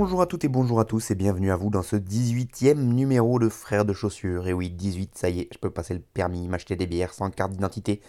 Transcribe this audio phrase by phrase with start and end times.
[0.00, 3.38] Bonjour à toutes et bonjour à tous et bienvenue à vous dans ce 18ème numéro
[3.38, 4.48] de Frères de chaussures.
[4.48, 7.28] Et oui, 18, ça y est, je peux passer le permis, m'acheter des bières sans
[7.28, 8.00] carte d'identité,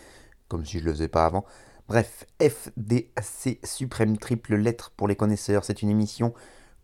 [0.48, 1.44] comme si je le faisais pas avant.
[1.90, 6.34] Bref, FDC Suprême Triple Lettre pour les connaisseurs, c'est une émission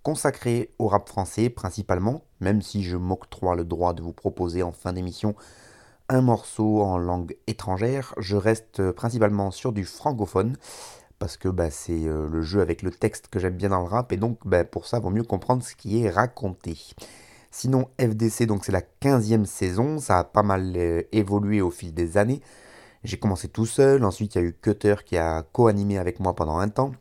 [0.03, 4.73] consacrée au rap français principalement, même si je m'octroie le droit de vous proposer en
[4.73, 5.35] fin d'émission
[6.09, 10.57] un morceau en langue étrangère, je reste principalement sur du francophone
[11.19, 13.87] parce que bah, c'est euh, le jeu avec le texte que j'aime bien dans le
[13.87, 16.77] rap et donc bah, pour ça vaut mieux comprendre ce qui est raconté.
[17.51, 21.93] Sinon FDC donc c'est la 15e saison, ça a pas mal euh, évolué au fil
[21.93, 22.41] des années.
[23.03, 26.35] J'ai commencé tout seul, ensuite il y a eu Cutter qui a co-animé avec moi
[26.35, 26.91] pendant un temps,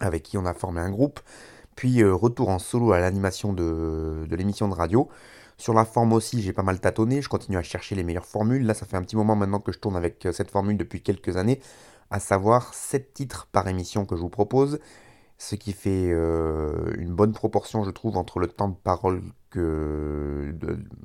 [0.00, 1.20] avec qui on a formé un groupe,
[1.76, 5.08] puis euh, retour en solo à l'animation de, de l'émission de radio.
[5.56, 8.66] Sur la forme aussi, j'ai pas mal tâtonné, je continue à chercher les meilleures formules.
[8.66, 11.36] Là, ça fait un petit moment maintenant que je tourne avec cette formule depuis quelques
[11.36, 11.60] années,
[12.10, 14.78] à savoir 7 titres par émission que je vous propose,
[15.38, 20.54] ce qui fait euh, une bonne proportion, je trouve, entre le temps de parole que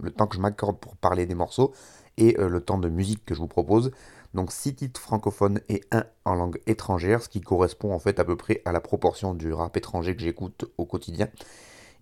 [0.01, 1.73] le temps que je m'accorde pour parler des morceaux
[2.17, 3.91] et euh, le temps de musique que je vous propose.
[4.33, 8.23] Donc 6 titres francophones et 1 en langue étrangère, ce qui correspond en fait à
[8.25, 11.27] peu près à la proportion du rap étranger que j'écoute au quotidien.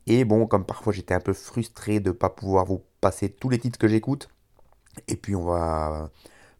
[0.07, 3.49] Et bon, comme parfois j'étais un peu frustré de ne pas pouvoir vous passer tous
[3.49, 4.29] les titres que j'écoute,
[5.07, 6.09] et puis on va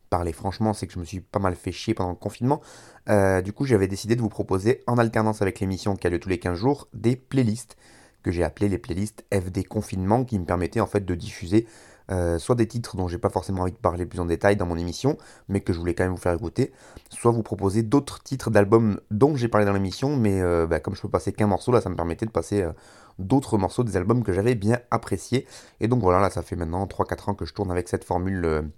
[0.10, 2.62] parler franchement, c'est que je me suis pas mal fait chier pendant le confinement.
[3.10, 6.20] Euh, du coup, j'avais décidé de vous proposer, en alternance avec l'émission qui a lieu
[6.20, 7.78] tous les 15 jours, des playlists
[8.24, 11.66] que j'ai appelées les playlists FD Confinement, qui me permettaient en fait de diffuser
[12.10, 14.66] euh, soit des titres dont j'ai pas forcément envie de parler plus en détail dans
[14.66, 15.18] mon émission,
[15.50, 16.72] mais que je voulais quand même vous faire écouter,
[17.10, 20.96] soit vous proposer d'autres titres d'albums dont j'ai parlé dans l'émission, mais euh, bah, comme
[20.96, 22.66] je peux passer qu'un morceau, là ça me permettait de passer
[23.20, 25.46] d'autres morceaux des albums que j'avais bien appréciés.
[25.82, 28.72] Et donc voilà, là ça fait maintenant 3-4 ans que je tourne avec cette formule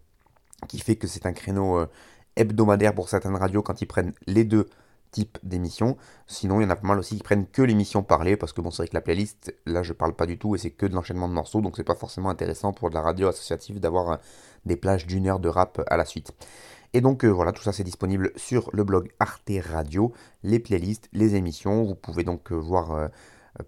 [0.67, 1.87] qui fait que c'est un créneau euh,
[2.35, 4.67] hebdomadaire pour certaines radios quand ils prennent les deux
[5.11, 5.97] types d'émissions.
[6.27, 8.61] Sinon, il y en a pas mal aussi qui prennent que l'émission parlée, parce que
[8.61, 10.85] bon, c'est vrai que la playlist, là je parle pas du tout et c'est que
[10.85, 14.11] de l'enchaînement de morceaux, donc c'est pas forcément intéressant pour de la radio associative d'avoir
[14.11, 14.17] euh,
[14.65, 16.31] des plages d'une heure de rap à la suite.
[16.93, 21.09] Et donc euh, voilà, tout ça c'est disponible sur le blog Arte Radio, les playlists,
[21.13, 21.83] les émissions.
[21.83, 23.09] Vous pouvez donc voir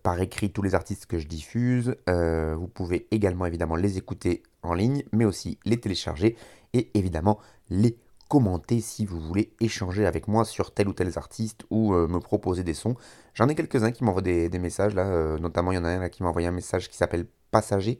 [0.03, 1.95] par écrit tous les artistes que je diffuse.
[2.07, 6.35] Vous pouvez également évidemment les écouter en ligne, mais aussi les télécharger
[6.73, 7.39] et évidemment
[7.69, 7.97] les
[8.31, 12.19] commenter si vous voulez échanger avec moi sur tel ou tel artiste ou euh, me
[12.19, 12.95] proposer des sons.
[13.33, 15.99] J'en ai quelques-uns qui m'envoient des, messages là, euh, notamment il y en a un
[15.99, 17.99] là, qui m'a envoyé un message qui s'appelle Passager.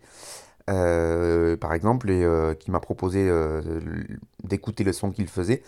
[0.69, 2.25] euh, par exemple, et
[2.61, 3.29] qui m'a proposé
[4.45, 5.63] d'écouter le son qu'il faisait.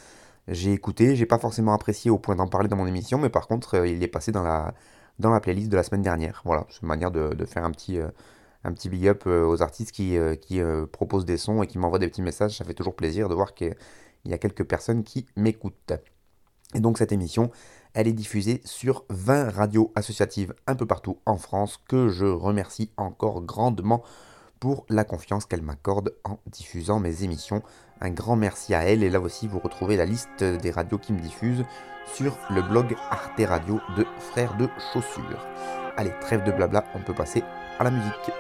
[0.48, 3.48] J'ai écouté, j'ai pas forcément apprécié au point d'en parler dans mon émission, mais par
[3.48, 4.74] contre, il est passé dans la,
[5.20, 6.42] dans la playlist de la semaine dernière.
[6.46, 8.00] Voilà, c'est une manière de, faire un petit,
[8.64, 11.78] un petit big up euh, aux artistes qui, euh, euh, proposent des sons et qui
[11.78, 12.58] m'envoient des petits messages.
[12.58, 13.76] Ça fait toujours plaisir de voir qu'il
[14.26, 15.94] y a quelques personnes qui m'écoutent.
[16.74, 17.52] Et donc cette émission,
[17.94, 22.90] elle est diffusée sur 20 radios associatives un peu partout en France, que je remercie
[22.98, 24.04] encore grandement
[24.60, 27.62] pour la confiance qu'elle m'accorde en diffusant mes émissions.
[28.00, 31.14] Un grand merci à elle et là aussi vous retrouvez la liste des radios qui
[31.14, 31.66] me diffusent
[32.16, 35.46] sur le blog Arte Radio de Frères de Chaussures.
[35.96, 37.44] Allez, trêve de blabla, on peut passer
[37.80, 38.32] à la musique.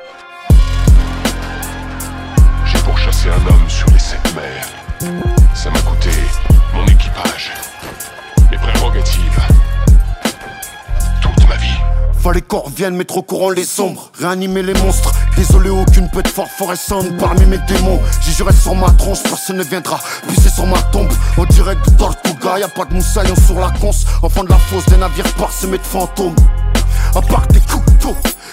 [2.66, 4.68] J'ai pourchassé un homme sur les sept mers.
[5.54, 6.10] Ça m'a coûté
[6.74, 7.54] mon équipage,
[8.52, 9.42] mes prérogatives,
[11.22, 11.78] toute ma vie.
[12.19, 14.12] Fallait qu'on revienne mettre au courant les ombres.
[14.19, 15.12] Réanimer les monstres.
[15.36, 18.00] Désolé aucune pète phosphorescente parmi mes démons.
[18.22, 21.12] J'y jurerai sur ma tronche Personne ne viendra pisser sur ma tombe.
[21.38, 24.06] En direct de Tortuga Y'a pas de moussaillon sur la conce.
[24.22, 26.36] Enfant de la fosse des navires parsemés de fantômes.
[27.16, 27.60] À part des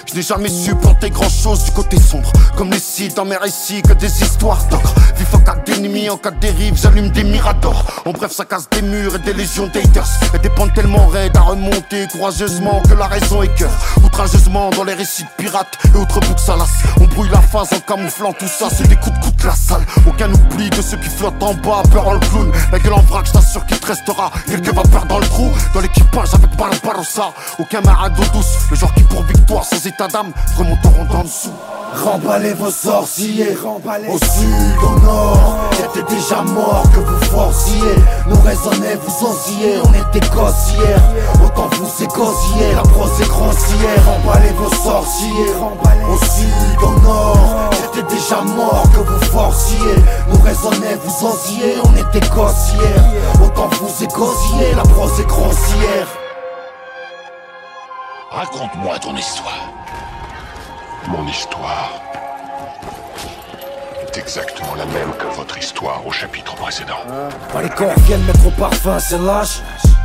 [0.06, 2.30] Je n'ai jamais su planter grand chose du côté sombre.
[2.56, 4.82] Comme les sites dans mes récits, que des histoires d'or.
[5.16, 7.84] Vif en cas d'ennemi, en cas de dérive, j'allume des miradors.
[8.04, 10.08] En bref, ça casse des murs et des légions d'haters.
[10.34, 13.70] Et des pentes tellement raides à remonter courageusement que la raison est cœur.
[14.04, 16.82] Outrageusement dans les récits de pirates et autres boucs salaces.
[17.00, 19.54] On brouille la face en camouflant tout ça, c'est des coups de coups de la
[19.54, 19.84] salle.
[20.06, 22.50] Aucun oubli de ceux qui flottent en bas, peur en le clown.
[22.72, 25.50] La gueule en je t'assure qu'il te restera quelques vapeurs dans le trou.
[25.74, 28.56] Dans l'équipage avec Barbarossa, aucun marado douce.
[28.70, 31.52] Le genre qui pour victoire sans état d'âme remonteront dans le dessous.
[32.04, 37.94] Remballez vos sorciers, au sud, au nord, j'étais déjà mort que vous forciez.
[38.28, 41.02] Nous raisonnez, vous osillez, on était gossières.
[41.44, 44.00] Autant vous gosier, la prose est grossière.
[44.06, 45.52] Remballez vos sorciers,
[46.08, 49.96] au sud, au nord, j'étais déjà mort que vous forciez.
[50.28, 53.04] Nous raisonnez, vous osillez, on était gossières.
[53.44, 56.06] Autant vous gosier, la prose est grossière.
[58.30, 59.72] Raconte-moi ton histoire.
[61.08, 61.90] Mon histoire
[64.02, 67.00] est exactement la même que votre histoire au chapitre précédent.
[67.52, 69.60] Pas les corps viennent mettre au parfum, c'est lâche.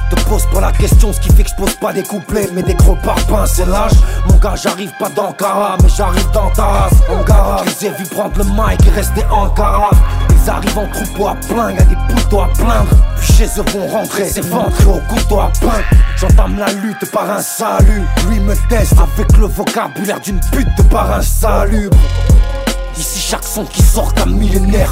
[0.09, 2.63] Te pose pas la question, ce qui fait que je pose pas des couplets, mais
[2.63, 3.93] des gros parpaings, c'est lâche.
[4.27, 6.93] Mon gars, j'arrive pas d'Ankara, mais j'arrive dans ta race.
[7.09, 9.97] En garage, je les ai vus prendre le mic et rester en carafe.
[10.31, 12.95] Ils arrivent en troupeau à plein, y'a des poutons à plaindre.
[13.17, 15.81] Puis chez eux vont rentrer, c'est ventré au couteau à pain.
[16.17, 18.03] J'entame la lutte par un salut.
[18.29, 21.97] Lui me teste avec le vocabulaire d'une pute par un salubre.
[22.97, 24.89] Ici chaque son qui sort un millénaire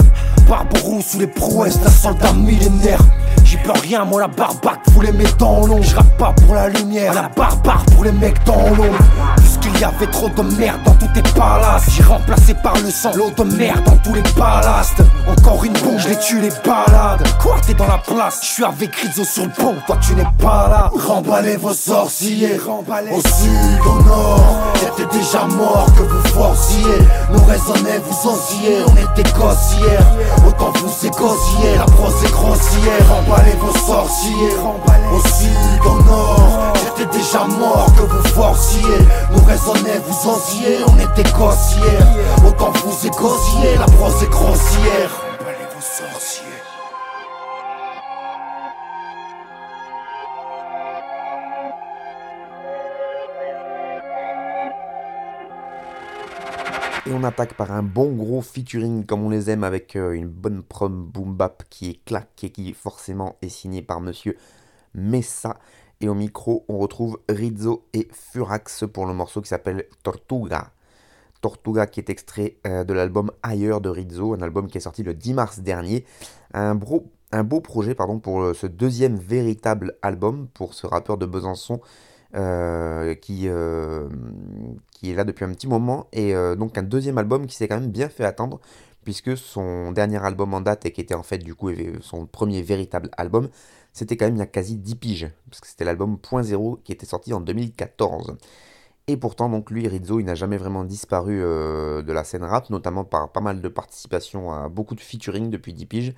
[0.50, 3.00] Barbarou sous les prouesses d'un soldat millénaire
[3.46, 6.68] J'y peux rien, moi la barbaque, vous les mettez dans l'ombre Je pas pour la
[6.68, 8.98] lumière, la barbare pour les mecs dans l'ombre
[9.38, 11.86] Puisqu'il y avait trop de merde dans tes palaces.
[11.90, 15.02] J'ai remplacé par le sang, l'eau de merde dans tous les ballasts.
[15.28, 17.24] Encore une bombe, je les les balades.
[17.42, 20.26] Quoi, t'es dans la place, je suis avec Rizzo sur le pont Toi tu n'es
[20.40, 20.92] pas là.
[20.94, 26.98] Remballez vos sorciers, au sud, au nord J'étais déjà mort que vous forciez.
[27.32, 30.08] Nous raisonnez, vous osillez, on était gossières
[30.48, 33.10] Autant vous gosier, la prose est grossière.
[33.10, 34.56] Remballez vos sorciers,
[35.14, 38.82] au sud, au nord J'étais déjà mort que vous forciez.
[39.32, 42.08] Nous raisonnez, vous osiez, on était gossières
[42.46, 45.22] Autant vous c'est gosier, la prose est grossière.
[45.74, 46.44] Vos sorciers
[57.06, 60.28] Et on attaque par un bon gros featuring comme on les aime avec euh, une
[60.28, 64.38] bonne prom boom bap qui est claque et qui forcément est signé par monsieur
[64.94, 65.58] Messa.
[66.04, 70.74] Et au micro, on retrouve Rizzo et Furax pour le morceau qui s'appelle Tortuga.
[71.40, 75.02] Tortuga qui est extrait euh, de l'album Ailleurs de Rizzo, un album qui est sorti
[75.02, 76.04] le 10 mars dernier.
[76.54, 76.78] Un,
[77.32, 81.80] un beau projet pardon, pour euh, ce deuxième véritable album pour ce rappeur de Besançon
[82.36, 86.08] euh, qui, est là depuis un petit moment.
[86.12, 88.60] Et donc un deuxième album qui s'est quand même bien fait attendre,
[89.06, 91.70] puisque son dernier album en date, et qui était en fait du coup
[92.02, 93.48] son premier véritable album,
[93.94, 96.80] c'était quand même il y a quasi 10 piges, parce que c'était l'album Point Zéro
[96.84, 98.38] qui était sorti en 2014.
[99.08, 102.70] Et pourtant, donc lui, Rizzo, il n'a jamais vraiment disparu euh, de la scène rap,
[102.70, 106.14] notamment par pas mal de participation à beaucoup de featuring depuis 10 piges,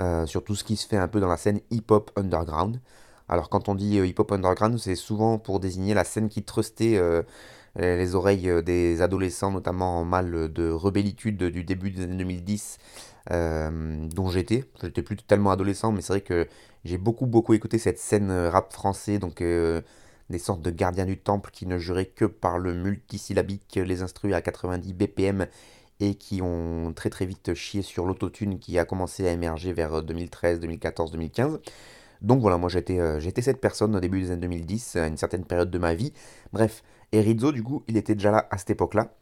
[0.00, 2.80] euh, sur tout ce qui se fait un peu dans la scène hip-hop underground.
[3.28, 6.96] Alors quand on dit euh, hip-hop underground, c'est souvent pour désigner la scène qui trustait
[6.96, 7.22] euh,
[7.76, 12.78] les oreilles des adolescents, notamment en mal de rebellitude du début des années 2010,
[13.30, 14.64] euh, dont j'étais.
[14.82, 16.46] J'étais plus totalement adolescent, mais c'est vrai que
[16.84, 19.80] j'ai beaucoup beaucoup écouté cette scène euh, rap français, donc euh,
[20.30, 24.34] des sortes de gardiens du temple qui ne juraient que par le multisyllabique, les instruits
[24.34, 25.46] à 90 BPM
[26.00, 30.02] et qui ont très très vite chié sur l'autotune qui a commencé à émerger vers
[30.02, 31.60] 2013, 2014, 2015.
[32.22, 35.16] Donc voilà, moi j'étais euh, j'étais cette personne au début des années 2010, à une
[35.16, 36.12] certaine période de ma vie.
[36.52, 36.82] Bref,
[37.12, 39.14] et Rizzo, du coup, il était déjà là à cette époque-là.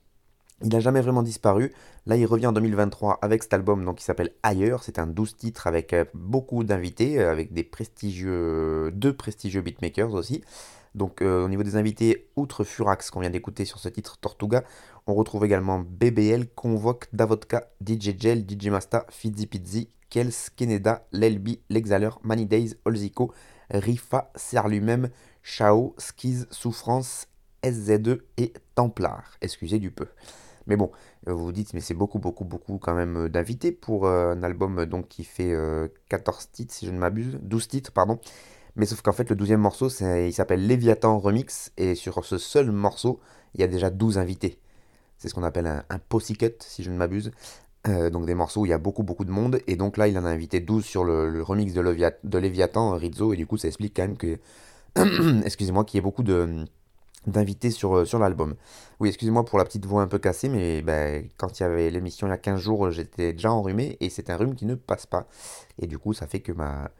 [0.62, 1.72] Il n'a jamais vraiment disparu.
[2.06, 4.82] Là, il revient en 2023 avec cet album donc, qui s'appelle Ailleurs.
[4.82, 10.12] C'est un 12 titres avec euh, beaucoup d'invités, euh, avec des prestigieux, deux prestigieux beatmakers
[10.12, 10.42] aussi.
[10.94, 14.62] Donc euh, au niveau des invités, outre Furax qu'on vient d'écouter sur ce titre Tortuga,
[15.06, 21.60] on retrouve également BBL, Convoque, Davodka, DJ Gel, DJ Masta, Fizzy Pizzy, Kels, Keneda, Lelby,
[21.70, 23.32] L'Exhaler, Money Days, Olzico,
[23.70, 25.08] Rifa, Serre lui-même,
[25.42, 27.26] Chao, Skiz, Souffrance,
[27.62, 29.24] SZ2 et Templar.
[29.40, 30.06] Excusez du peu.
[30.66, 30.90] Mais bon,
[31.28, 34.32] euh, vous vous dites, mais c'est beaucoup, beaucoup, beaucoup quand même euh, d'invités pour euh,
[34.34, 38.18] un album donc qui fait euh, 14 titres, si je ne m'abuse, 12 titres, pardon.
[38.76, 42.38] Mais sauf qu'en fait, le douzième morceau, c'est- il s'appelle Léviathan Remix, et sur ce
[42.38, 43.20] seul morceau,
[43.54, 44.58] il y a déjà 12 invités.
[45.18, 46.00] C'est ce qu'on appelle un, un
[46.60, 47.32] si je ne m'abuse.
[48.12, 50.16] Donc des morceaux où il y a beaucoup, beaucoup de monde, et donc là, il
[50.18, 53.56] en a invité 12 sur le, remix de, Levia- de Léviathan, Rizzo, et du coup,
[53.56, 54.38] ça explique quand même que,
[55.44, 56.64] excusez-moi, qu'il y ait beaucoup de
[57.26, 58.54] d'invités sur, euh, sur l'album.
[59.00, 61.90] Oui, excusez-moi pour la petite voix un peu cassée, mais ben, quand il y avait
[61.90, 64.74] l'émission il y a 15 jours, j'étais déjà enrhumé, et c'est un rhume qui ne
[64.74, 65.26] passe pas.
[65.80, 66.90] Et du coup, ça fait que ma,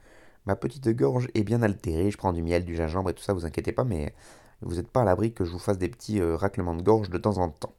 [0.47, 2.11] ma petite gorge est bien altérée.
[2.11, 4.15] Je prends du miel, du gingembre et tout ça, vous inquiétez pas, mais
[4.63, 7.11] vous n'êtes pas à l'abri que je vous fasse des petits euh, raclements de gorge
[7.11, 7.75] de temps en temps.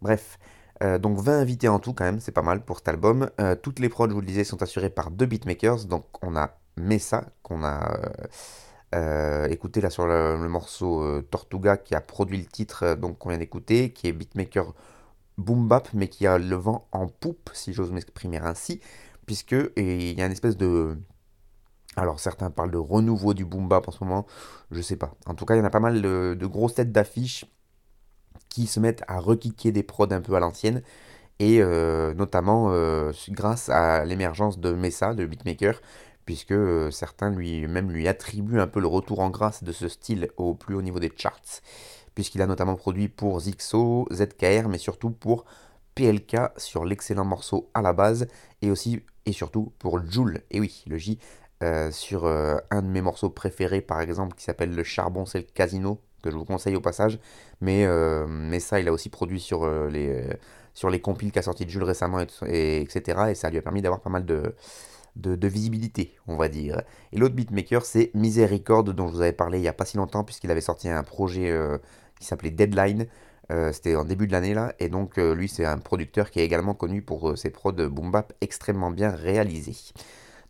[0.00, 0.38] Bref,
[0.82, 3.30] euh, donc 20 invités en tout quand même, c'est pas mal pour cet album.
[3.40, 5.84] Euh, toutes les prods, je vous le disais, sont assurées par deux beatmakers.
[5.84, 8.00] Donc on a Messa, qu'on a
[8.94, 13.18] euh, écouté là sur le, morceau euh, Tortuga, qui a produit le titre euh, donc
[13.18, 14.74] qu'on vient d'écouter, qui est beatmaker
[15.38, 18.80] boom bap, mais qui a le vent en poupe, si j'ose m'exprimer ainsi,
[19.26, 20.98] puisque il y a une espèce de...
[21.96, 24.26] Alors certains parlent de renouveau du boom bap en ce moment,
[24.70, 25.14] je sais pas.
[25.26, 27.46] En tout cas, il y en a pas mal de, grosses têtes d'affiches
[28.50, 30.82] qui se mettent à requiquer des prods un peu à l'ancienne,
[31.38, 31.62] et
[32.14, 32.72] notamment
[33.30, 35.80] grâce à l'émergence de Mesa, de beatmaker,
[36.24, 39.88] puisque euh, certains lui, même lui attribuent un peu le retour en grâce de ce
[39.88, 41.62] style au plus haut niveau des charts,
[42.14, 45.44] puisqu'il a notamment produit pour Zixo, ZKR, mais surtout pour
[45.94, 48.26] PLK sur l'excellent morceau à la base,
[48.62, 51.18] et aussi et surtout pour Joule, et oui, le J,
[51.92, 56.00] sur un de mes morceaux préférés par exemple qui s'appelle Le Charbon c'est le Casino,
[56.20, 57.20] que je vous conseille au passage,
[57.60, 57.86] mais,
[58.26, 60.26] mais ça il a aussi produit sur les
[60.74, 63.26] sur les compiles qu'a sorti Jules récemment, et, etc.
[63.30, 64.54] Et ça lui a permis d'avoir pas mal de,
[65.16, 66.82] de, visibilité, on va dire.
[67.12, 69.96] Et l'autre beatmaker, c'est Miséricorde, dont je vous avais parlé il n'y a pas si
[69.96, 71.78] longtemps, puisqu'il avait sorti un projet euh,
[72.18, 73.06] qui s'appelait Deadline.
[73.50, 76.40] Euh, c'était en début de l'année là, et donc euh, lui c'est un producteur qui
[76.40, 79.76] est également connu pour ses prods boom bap extrêmement bien réalisés.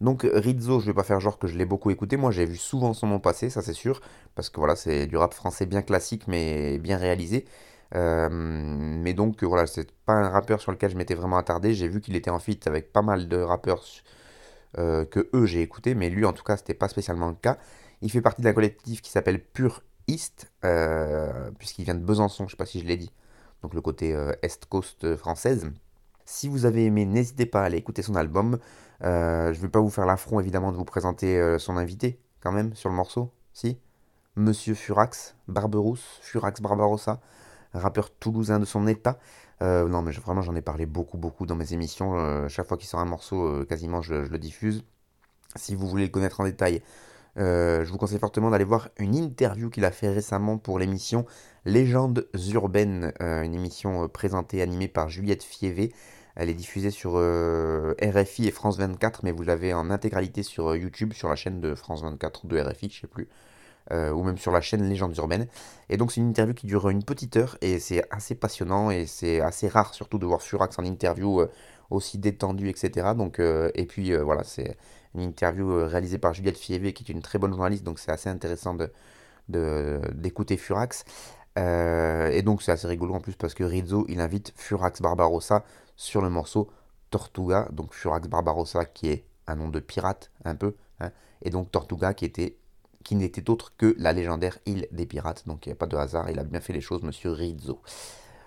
[0.00, 2.56] Donc Rizzo, je vais pas faire genre que je l'ai beaucoup écouté, moi j'ai vu
[2.56, 4.00] souvent son nom passer, ça c'est sûr,
[4.34, 7.46] parce que voilà c'est du rap français bien classique mais bien réalisé.
[7.94, 11.74] Mais donc voilà, c'est pas un rappeur sur lequel je m'étais vraiment attardé.
[11.74, 13.84] J'ai vu qu'il était en feat avec pas mal de rappeurs
[14.78, 17.58] euh, que eux j'ai écouté, mais lui en tout cas c'était pas spécialement le cas.
[18.00, 22.52] Il fait partie d'un collectif qui s'appelle Pure East, euh, puisqu'il vient de Besançon, je
[22.52, 23.12] sais pas si je l'ai dit,
[23.62, 24.10] donc le côté
[24.42, 25.70] Est Coast française.
[26.24, 28.58] Si vous avez aimé, n'hésitez pas à aller écouter son album.
[29.02, 32.88] je vais pas vous faire l'affront évidemment de vous présenter son invité quand même sur
[32.88, 33.78] le morceau, si
[34.34, 37.20] Monsieur Furax, Barberousse, Furax Barbarossa
[37.74, 39.18] rappeur toulousain de son état.
[39.62, 42.18] Euh, non, mais vraiment, j'en ai parlé beaucoup, beaucoup dans mes émissions.
[42.18, 44.84] Euh, chaque fois qu'il sort un morceau, euh, quasiment, je, le diffuse.
[45.56, 46.82] Si vous voulez le connaître en détail,
[47.36, 51.26] je vous conseille fortement d'aller voir une interview qu'il a fait récemment pour l'émission
[51.64, 55.92] Légendes urbaines, une émission présentée, animée par Juliette Fievé.
[56.36, 61.12] Elle est diffusée sur RFI et France 24, mais vous l'avez en intégralité sur YouTube,
[61.12, 63.28] sur la chaîne de France 24 ou de RFI, je sais plus.
[63.90, 65.48] Euh, ou même sur la chaîne Légendes Urbaines.
[65.88, 69.06] Et donc c'est une interview qui dure une petite heure et c'est assez passionnant et
[69.06, 71.50] c'est assez rare surtout de voir Furax en interview euh,
[71.90, 73.08] aussi détendu, etc.
[73.16, 74.76] Donc, euh, et puis voilà, c'est
[75.16, 78.28] une interview réalisée par Juliette Fievé qui est une très bonne journaliste, donc c'est assez
[78.30, 81.04] intéressant de, d'écouter Furax.
[81.56, 85.64] et donc c'est assez rigolo en plus parce que Rizzo il invite Furax Barbarossa
[85.96, 86.70] sur le morceau
[87.10, 91.10] Tortuga, donc Furax Barbarossa qui est un nom de pirate un peu, hein,
[91.42, 92.56] et donc Tortuga qui était
[93.02, 95.46] qui n'était autre que la légendaire île des pirates.
[95.46, 97.80] Donc il n'y a pas de hasard, il a bien fait les choses, monsieur Rizzo.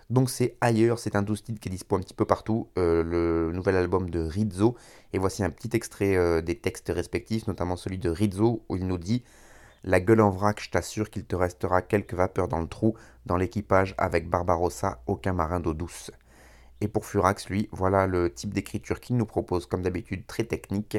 [0.10, 3.04] Donc c'est ailleurs, c'est un douce titre qui est dispo un petit peu partout, euh,
[3.04, 4.76] le nouvel album de Rizzo.
[5.14, 8.86] Et voici un petit extrait euh, des textes respectifs, notamment celui de Rizzo, où il
[8.86, 9.24] nous dit
[9.84, 12.96] La gueule en vrac, je t'assure qu'il te restera quelques vapeurs dans le trou,
[13.26, 16.12] dans l'équipage avec Barbarossa, aucun marin d'eau douce.
[16.82, 20.98] Et pour Furax, lui, voilà le type d'écriture qu'il nous propose, comme d'habitude, très technique.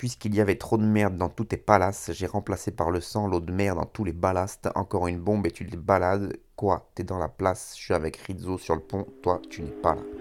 [0.00, 3.28] Puisqu'il y avait trop de merde dans tous tes palaces, j'ai remplacé par le sang
[3.28, 4.70] l'eau de mer dans tous les ballasts.
[4.74, 6.38] Encore une bombe et tu les balades.
[6.56, 6.90] Quoi?
[6.94, 9.96] T'es dans la place, je suis avec Rizzo sur le pont, toi tu n'es pas
[9.96, 10.19] là.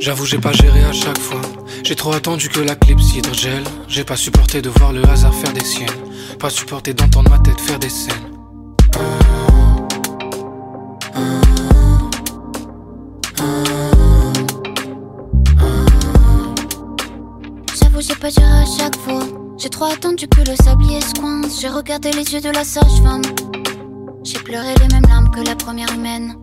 [0.00, 1.42] J'avoue j'ai pas géré à chaque fois.
[1.84, 5.52] J'ai trop attendu que la clip s'hydrogèle J'ai pas supporté de voir le hasard faire
[5.52, 5.88] des siennes.
[6.38, 8.14] Pas supporté d'entendre ma tête faire des scènes.
[17.78, 19.20] J'avoue j'ai pas géré à chaque fois.
[19.58, 21.60] J'ai trop attendu que le sablier se coince.
[21.60, 23.22] J'ai regardé les yeux de la sage-femme.
[24.24, 26.36] J'ai pleuré les mêmes larmes que la première humaine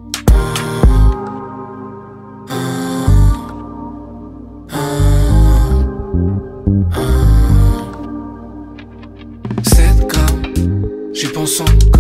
[11.62, 11.97] encore.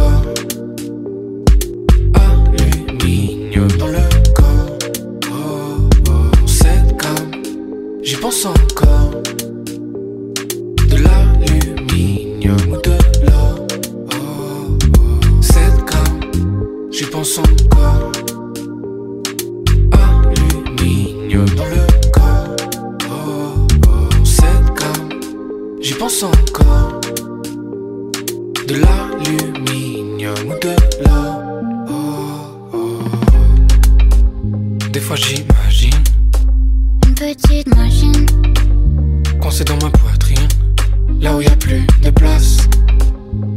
[41.47, 42.57] Y a plus de place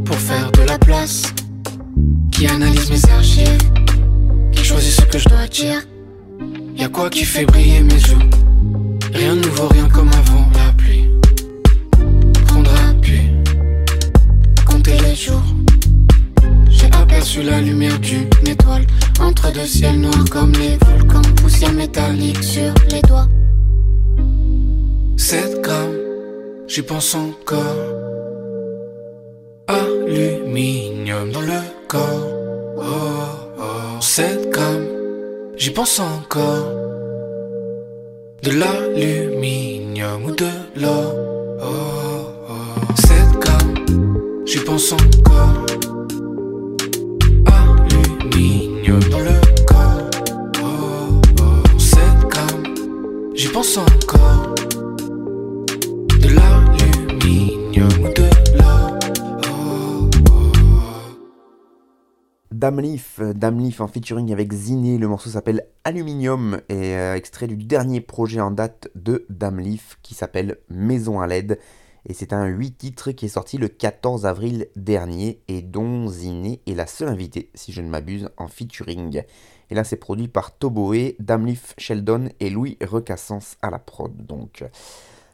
[0.05, 1.23] Pour faire de la place
[2.33, 3.71] Qui analyse mes archives
[4.53, 5.83] Qui choisit ce que je dois dire
[6.81, 8.17] y a quoi qui fait briller mes yeux?
[9.13, 11.11] Rien ne nouveau, rien comme avant la pluie.
[12.47, 13.21] Prendre appui,
[14.65, 15.45] compter les jours.
[16.71, 18.87] J'ai aperçu la lumière d'une étoile
[19.21, 23.29] entre deux ciels noirs comme les volcans, poussière métallique sur les doigts.
[25.19, 25.99] 7 grammes,
[26.71, 27.59] j'y pense encore.
[29.67, 32.29] Aluminium dans le corps.
[32.77, 32.83] Oh,
[33.59, 34.01] oh.
[34.01, 34.87] 7 grammes,
[35.57, 36.69] j'y pense encore.
[38.45, 40.47] De l'aluminium ou de
[40.77, 41.13] l'or.
[41.61, 42.95] Oh, oh.
[42.95, 45.67] 7 grammes, j'y pense encore.
[47.47, 50.09] Aluminium dans le corps.
[50.63, 51.79] Oh, oh.
[51.79, 52.75] 7 grammes,
[53.35, 54.50] j'y pense encore.
[62.61, 68.03] Damleaf, Damleaf en featuring avec Ziné, le morceau s'appelle Aluminium et euh, extrait du dernier
[68.03, 71.59] projet en date de Damleaf qui s'appelle Maison à LED
[72.07, 76.61] et c'est un 8 titres qui est sorti le 14 avril dernier et dont Ziné
[76.67, 79.23] est la seule invitée si je ne m'abuse en featuring.
[79.71, 84.65] Et là c'est produit par Toboe, Damleaf Sheldon et Louis Recassens à la prod donc.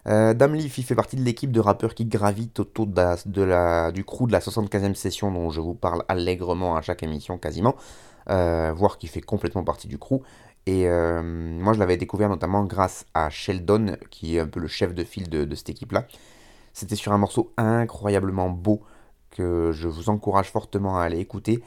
[0.07, 0.35] Euh,
[0.69, 4.41] fait partie de l'équipe de rappeurs qui gravitent autour de la- du crew de la
[4.41, 7.75] 75e session dont je vous parle allègrement à chaque émission quasiment,
[8.31, 10.21] euh, voire qui fait complètement partie du crew.
[10.67, 14.69] Et euh, moi je l'avais découvert notamment grâce à Sheldon, qui est un peu le
[14.69, 16.07] chef de file de, de cette équipe-là.
[16.73, 18.83] C'était sur un morceau incroyablement beau
[19.31, 21.63] que je vous encourage fortement à aller écouter.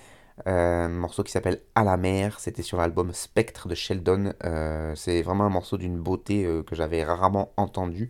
[0.47, 4.33] Euh, un morceau qui s'appelle À la mer, c'était sur l'album Spectre de Sheldon.
[4.43, 8.09] Euh, c'est vraiment un morceau d'une beauté euh, que j'avais rarement entendu.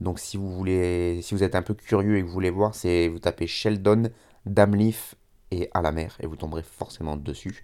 [0.00, 2.74] Donc si vous voulez, si vous êtes un peu curieux et que vous voulez voir,
[2.74, 4.10] c'est vous tapez Sheldon,
[4.46, 5.14] Damleaf
[5.50, 7.62] et À la mer et vous tomberez forcément dessus.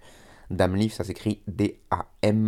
[0.49, 2.47] Damleaf, ça s'écrit D-A-M-L-I-F.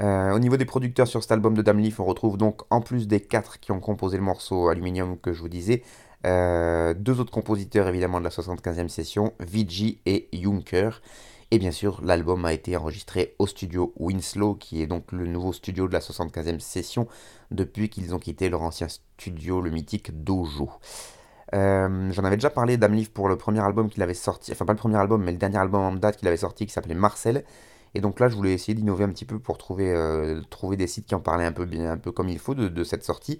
[0.00, 3.20] Au niveau des producteurs sur cet album de Damleaf, on retrouve donc en plus des
[3.20, 5.84] quatre qui ont composé le morceau Aluminium que je vous disais,
[6.24, 11.00] euh, deux autres compositeurs évidemment de la 75e session, Vigi et Junker.
[11.50, 15.52] Et bien sûr, l'album a été enregistré au studio Winslow, qui est donc le nouveau
[15.52, 17.06] studio de la 75e session,
[17.50, 20.70] depuis qu'ils ont quitté leur ancien studio, le mythique Dojo.
[21.54, 24.72] Euh, J'en avais déjà parlé d'Amleaf pour le premier album qu'il avait sorti, enfin pas
[24.72, 27.44] le premier album, mais le dernier album en date qu'il avait sorti qui s'appelait Marcel.
[27.94, 30.88] Et donc là, je voulais essayer d'innover un petit peu pour trouver, euh, trouver des
[30.88, 33.38] sites qui en parlaient un peu, bien, un peu comme il faut de cette sortie.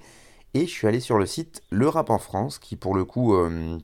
[0.54, 3.34] Et je suis allé sur le site Le Rap en France, qui pour le coup...
[3.34, 3.78] euh,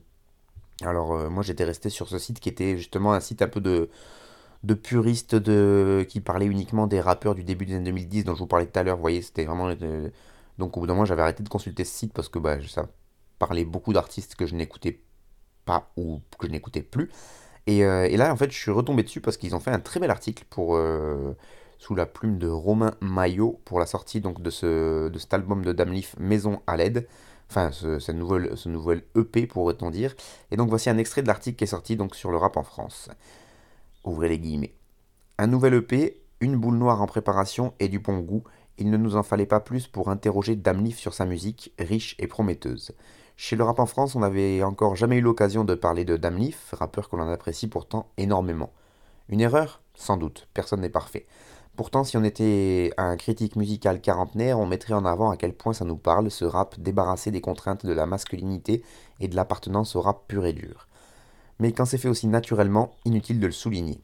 [0.83, 3.61] alors euh, moi j'étais resté sur ce site qui était justement un site un peu
[3.61, 3.89] de,
[4.63, 8.39] de puristes de, qui parlait uniquement des rappeurs du début des années 2010 dont je
[8.39, 8.97] vous parlais tout à l'heure.
[8.97, 9.69] Vous voyez, c'était vraiment...
[9.81, 10.09] euh,
[10.59, 12.89] donc au bout d'un moment j'avais arrêté de consulter ce site parce que bah, ça
[13.39, 15.01] parlait beaucoup d'artistes que je n'écoutais
[15.65, 17.11] pas ou que je n'écoutais plus.
[17.67, 19.99] Et, et là en fait je suis retombé dessus parce qu'ils ont fait un très
[19.99, 20.77] bel article pour...
[21.81, 25.65] sous la plume de Romain Maillot pour la sortie donc de, ce, de cet album
[25.65, 27.07] de Damleaf Maison à l'aide.
[27.49, 30.13] Enfin, ce, nouvel EP pourrait-on dire.
[30.51, 33.09] Et donc voici un extrait de l'article qui est sorti sur le rap en France.
[34.03, 34.75] Ouvrez les guillemets.
[35.39, 38.43] Un nouvel EP, une boule noire en préparation et du bon goût.
[38.77, 42.27] Il ne nous en fallait pas plus pour interroger Damleaf sur sa musique, riche et
[42.27, 42.91] prometteuse.
[43.37, 46.75] Chez le rap en France, on n'avait encore jamais eu l'occasion de parler de Damleaf,
[46.77, 48.71] rappeur que l'on apprécie pourtant énormément.
[49.29, 49.81] Une erreur?
[49.95, 51.25] Sans doute, personne n'est parfait.
[51.75, 55.73] Pourtant, si on était un critique musical quarantenaire, on mettrait en avant à quel point
[55.73, 58.83] ça nous parle, ce rap débarrassé des contraintes de la masculinité
[59.19, 60.87] et de l'appartenance au rap pur et dur.
[61.59, 64.01] Mais quand c'est fait aussi naturellement, inutile de le souligner.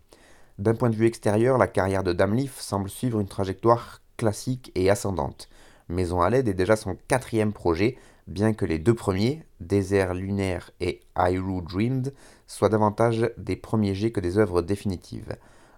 [0.59, 4.89] D'un point de vue extérieur, la carrière de Damleaf semble suivre une trajectoire classique et
[4.89, 5.49] ascendante.
[5.89, 10.71] Maison à l'aide est déjà son quatrième projet, bien que les deux premiers, Désert lunaire
[10.79, 12.13] et Hyrule Dreamed,
[12.47, 15.35] soient davantage des premiers jets que des œuvres définitives.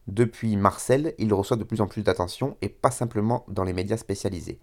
[0.10, 3.96] Depuis Marcel, il reçoit de plus en plus d'attention et pas simplement dans les médias
[3.96, 4.60] spécialisés.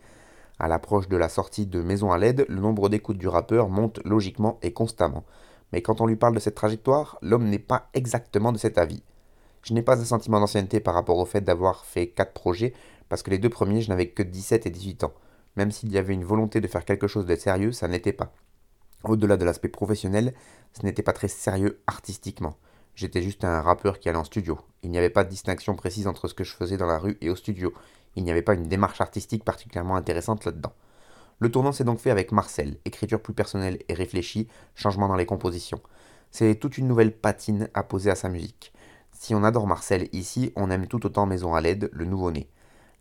[0.58, 4.00] À l'approche de la sortie de Maison à l'aide, le nombre d'écoutes du rappeur monte
[4.04, 5.24] logiquement et constamment.
[5.72, 9.04] Mais quand on lui parle de cette trajectoire, l'homme n'est pas exactement de cet avis.
[9.62, 12.74] Je n'ai pas un sentiment d'ancienneté par rapport au fait d'avoir fait 4 projets,
[13.08, 15.14] parce que les deux premiers, je n'avais que 17 et 18 ans.
[15.54, 18.32] Même s'il y avait une volonté de faire quelque chose de sérieux, ça n'était pas.
[19.04, 20.34] Au-delà de l'aspect professionnel,
[20.72, 22.56] ce n'était pas très sérieux artistiquement.
[22.96, 24.58] J'étais juste un rappeur qui allait en studio.
[24.82, 27.18] Il n'y avait pas de distinction précise entre ce que je faisais dans la rue
[27.20, 27.74] et au studio.
[28.16, 30.72] Il n'y avait pas une démarche artistique particulièrement intéressante là-dedans.
[31.38, 35.26] Le tournant s'est donc fait avec Marcel, écriture plus personnelle et réfléchie, changement dans les
[35.26, 35.82] compositions.
[36.30, 38.72] C'est toute une nouvelle patine à poser à sa musique.
[39.12, 42.48] Si on adore Marcel ici, on aime tout autant Maison à l'aide, le nouveau-né.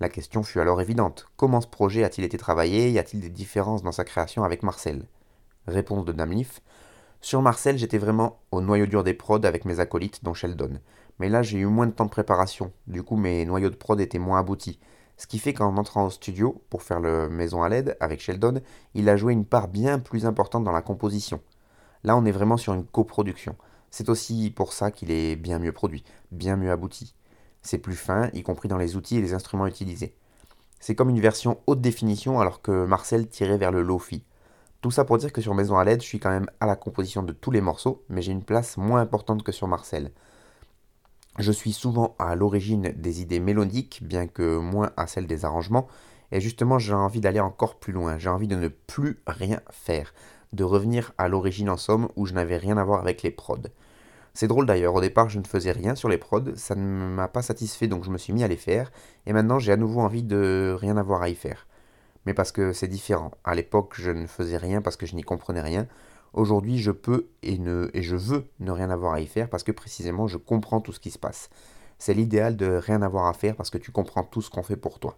[0.02, 1.28] La question fut alors évidente.
[1.38, 2.92] Comment ce projet a-t-il été travaillé?
[2.92, 5.06] Y a-t-il des différences dans sa création avec Marcel?
[5.68, 6.60] Réponse de Damleaf.
[7.22, 10.80] Sur Marcel, j'étais vraiment au noyau dur des prods avec mes acolytes, dont Sheldon.
[11.20, 12.72] Mais là, j'ai eu moins de temps de préparation.
[12.88, 14.80] Du coup, mes noyaux de prod étaient moins aboutis.
[15.18, 18.62] Ce qui fait qu'en entrant au studio, pour faire le Maison à l'aide avec Sheldon,
[18.94, 21.42] il a joué une part bien plus importante dans la composition.
[22.04, 23.56] Là, on est vraiment sur une coproduction.
[23.92, 27.16] C'est aussi pour ça qu'il est bien mieux produit, bien mieux abouti.
[27.62, 30.14] C'est plus fin, y compris dans les outils et les instruments utilisés.
[30.82, 34.22] C'est comme une version haute définition alors que Marcel tirait vers le low-fi.
[34.86, 36.76] Tout ça pour dire que sur Maison à l'aide, je suis quand même à la
[36.76, 40.12] composition de tous les morceaux, mais j'ai une place moins importante que sur Marcel.
[41.40, 45.88] Je suis souvent à l'origine des idées mélodiques, bien que moins à celle des arrangements,
[46.32, 50.14] et justement j'ai envie d'aller encore plus loin, j'ai envie de ne plus rien faire,
[50.54, 53.58] de revenir à l'origine en somme où je n'avais rien à voir avec les prods.
[54.36, 56.82] C'est drôle d'ailleurs, au départ je ne faisais rien sur les prods, ça ne
[57.16, 58.92] m'a pas satisfait donc je me suis mis à les faire,
[59.26, 61.66] et maintenant j'ai à nouveau envie de rien avoir à y faire.
[62.26, 63.32] Mais parce que c'est différent.
[63.44, 65.88] À l'époque je ne faisais rien parce que je n'y comprenais rien.
[66.34, 69.64] Aujourd'hui je peux et, ne, et je veux ne rien avoir à y faire parce
[69.64, 71.50] que précisément je comprends tout ce qui se passe.
[71.98, 74.76] C'est l'idéal de rien avoir à faire parce que tu comprends tout ce qu'on fait
[74.76, 75.18] pour toi.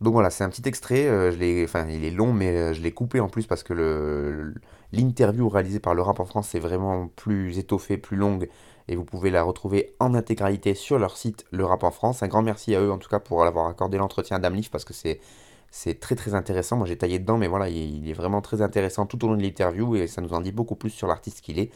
[0.00, 2.90] Donc voilà, c'est un petit extrait, euh, enfin, il est long, mais euh, je l'ai
[2.90, 4.52] coupé en plus parce que
[4.92, 8.48] l'interview réalisée par le rap en France est vraiment plus étoffée, plus longue,
[8.88, 12.22] et vous pouvez la retrouver en intégralité sur leur site Le Rap en France.
[12.22, 14.84] Un grand merci à eux en tout cas pour avoir accordé l'entretien à Damlif parce
[14.84, 15.20] que c'est
[15.72, 16.76] c'est très très intéressant.
[16.76, 19.42] Moi j'ai taillé dedans, mais voilà, il, est vraiment très intéressant tout au long de
[19.42, 21.70] l'interview et ça nous en dit beaucoup plus sur l'artiste qu'il est.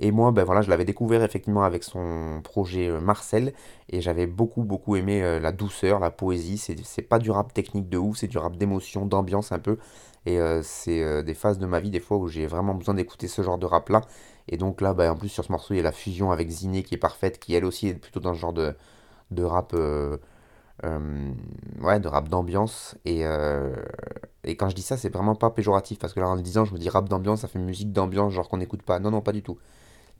[0.00, 3.52] Et moi, ben voilà, je l'avais découvert effectivement avec son projet euh, Marcel
[3.90, 6.56] et j'avais beaucoup beaucoup aimé euh, la douceur, la poésie.
[6.56, 9.76] C'est pas du rap technique de ouf, c'est du rap d'émotion, d'ambiance un peu.
[10.24, 13.26] Et euh, c'est des phases de ma vie des fois où j'ai vraiment besoin d'écouter
[13.26, 14.02] ce genre de rap là.
[14.48, 16.48] Et donc là, ben, en plus sur ce morceau, il y a la fusion avec
[16.48, 19.74] Ziné qui est parfaite, qui elle aussi est plutôt dans ce genre de rap.
[20.84, 22.96] Ouais, de rap d'ambiance.
[23.04, 23.22] Et,
[24.44, 25.98] et quand je dis ça, c'est vraiment pas péjoratif.
[25.98, 28.32] Parce que là, en le disant, je me dis rap d'ambiance, ça fait musique d'ambiance,
[28.32, 28.98] genre qu'on n'écoute pas.
[28.98, 29.58] Non, non, pas du tout.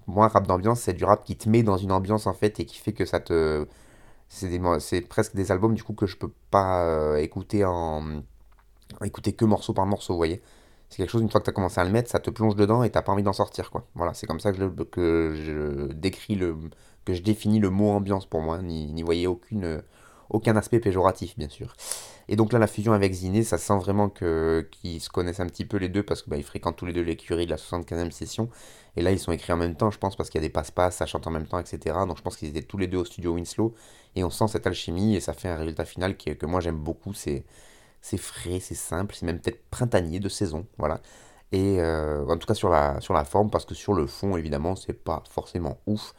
[0.06, 2.66] Moi, rap d'ambiance, c'est du rap qui te met dans une ambiance en fait et
[2.66, 3.66] qui fait que ça te.
[4.28, 8.22] C'est presque des albums du coup que je peux pas euh, écouter en.
[9.04, 10.42] écouter que morceau par morceau, vous voyez.
[10.88, 12.54] C'est quelque chose, une fois que tu as commencé à le mettre, ça te plonge
[12.56, 13.86] dedans et t'as pas envie d'en sortir, quoi.
[13.94, 14.58] Voilà, c'est comme ça que
[15.34, 16.56] je décris le.
[17.04, 18.60] que je définis le mot ambiance pour moi.
[18.62, 19.82] N'y voyez aucune,
[20.32, 21.74] aucun aspect péjoratif, bien sûr.
[22.28, 25.64] Et donc là, la fusion avec Ziné, ça sent vraiment qu'ils se connaissent un petit
[25.64, 28.48] peu les deux parce qu'ils bah, fréquentent tous les deux l'écurie de la 75e session.
[28.96, 30.52] Et là, ils sont écrits en même temps, je pense, parce qu'il y a des
[30.52, 31.96] passe-passe, ça chante en même temps, etc.
[32.06, 33.74] Donc je pense qu'ils étaient tous les deux au studio Winslow.
[34.16, 36.78] Et on sent cette alchimie et ça fait un résultat final qui, que moi j'aime
[36.78, 37.14] beaucoup.
[37.14, 37.44] C'est
[38.18, 40.66] frais, c'est simple, c'est même peut-être printanier de saison.
[40.78, 41.00] Voilà.
[41.52, 44.36] Et euh, en tout cas sur la, sur la forme, parce que sur le fond,
[44.36, 46.14] évidemment, c'est pas forcément ouf.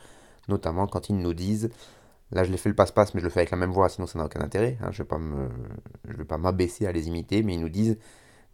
[0.47, 1.69] Notamment quand ils nous disent
[2.34, 4.08] Là, je l'ai fait le passe-passe, mais je le fais avec la même voix, sinon
[4.08, 4.78] ça n'a aucun intérêt.
[4.82, 4.89] Hein.
[4.91, 7.98] Je ne vais pas m'abaisser à les imiter, mais ils nous disent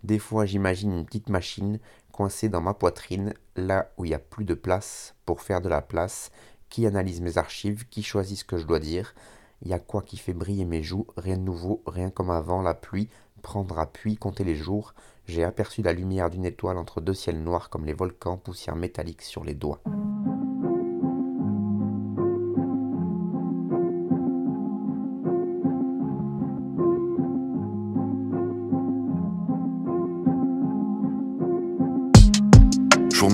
[0.04, 1.80] Des fois, j'imagine une petite machine
[2.12, 5.70] coincée dans ma poitrine, là où il n'y a plus de place pour faire de
[5.70, 6.30] la place,
[6.68, 9.16] qui analyse mes archives, qui choisit ce que je dois dire.
[9.62, 11.08] Il y a quoi qui fait briller mes joues?
[11.16, 13.08] Rien de nouveau, rien comme avant, la pluie,
[13.42, 14.94] prendre appui, compter les jours.
[15.26, 19.22] J'ai aperçu la lumière d'une étoile entre deux ciels noirs comme les volcans, poussière métallique
[19.22, 19.82] sur les doigts.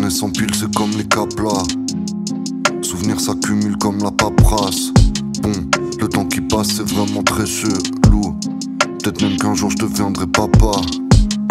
[0.05, 1.63] Journée sans pile, c'est comme les caplas.
[2.83, 4.91] Souvenirs s'accumulent comme la paperasse.
[5.41, 5.51] Bon,
[5.99, 8.37] le temps qui passe, c'est vraiment très chelou.
[9.01, 10.79] Peut-être même qu'un jour je deviendrai papa.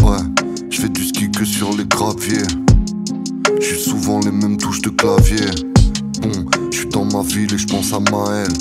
[0.05, 0.23] Ouais,
[0.71, 2.47] je fais du ski que sur les graviers.
[3.61, 5.51] J'ai souvent les mêmes touches de clavier.
[6.23, 8.53] Bon, je suis dans ma ville et je pense à Maël.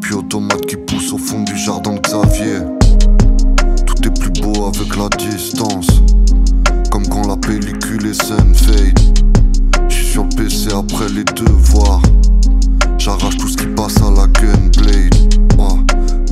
[0.00, 2.60] Puis automate qui pousse au fond du jardin de Xavier.
[3.84, 5.88] Tout est plus beau avec la distance.
[6.90, 9.33] Comme quand la pellicule est saine fade
[10.74, 12.02] après les devoirs.
[12.98, 15.14] J'arrache tout ce qui passe à la gunblade.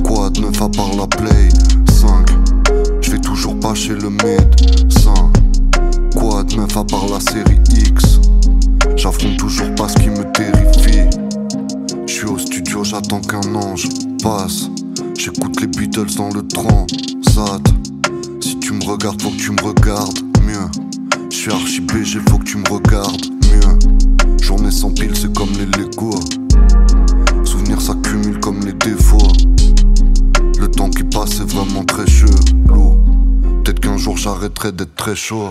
[0.03, 1.49] Quoi de neuf à part la play
[1.89, 2.29] 5
[3.01, 5.31] J'vais toujours pas chez le médecin
[6.15, 8.19] Quoi de neuf à part la série X.
[8.95, 11.09] J'affronte toujours pas ce qui me terrifie.
[12.05, 13.87] J'suis au studio, j'attends qu'un ange
[14.21, 14.69] passe.
[15.17, 17.61] J'écoute les Beatles dans le transat.
[18.41, 20.67] Si tu me regardes, faut que tu me regardes mieux.
[21.31, 24.12] Je suis archi BG, faut que tu me regardes mieux.
[24.73, 26.15] Sans pile, c'est comme les Lego.
[27.43, 29.31] Souvenirs s'accumulent comme les défauts.
[30.59, 32.97] Le temps qui passe est vraiment très chelou.
[33.63, 35.49] Peut-être qu'un jour j'arrêterai d'être très chaud.